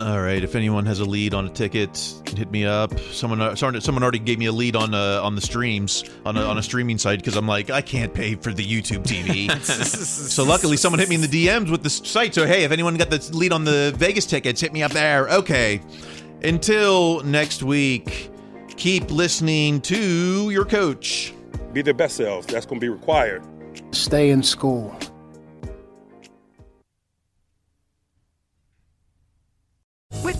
[0.00, 0.44] All right.
[0.44, 2.96] If anyone has a lead on a ticket, hit me up.
[3.00, 6.36] Someone, uh, sorry, someone already gave me a lead on uh, on the streams on
[6.36, 9.50] a, on a streaming site because I'm like I can't pay for the YouTube TV.
[9.64, 12.32] so luckily, someone hit me in the DMs with the site.
[12.32, 15.28] So hey, if anyone got the lead on the Vegas tickets, hit me up there.
[15.30, 15.80] Okay.
[16.44, 18.30] Until next week,
[18.76, 21.34] keep listening to your coach.
[21.72, 22.46] Be their best selves.
[22.46, 23.42] That's going to be required.
[23.90, 24.96] Stay in school.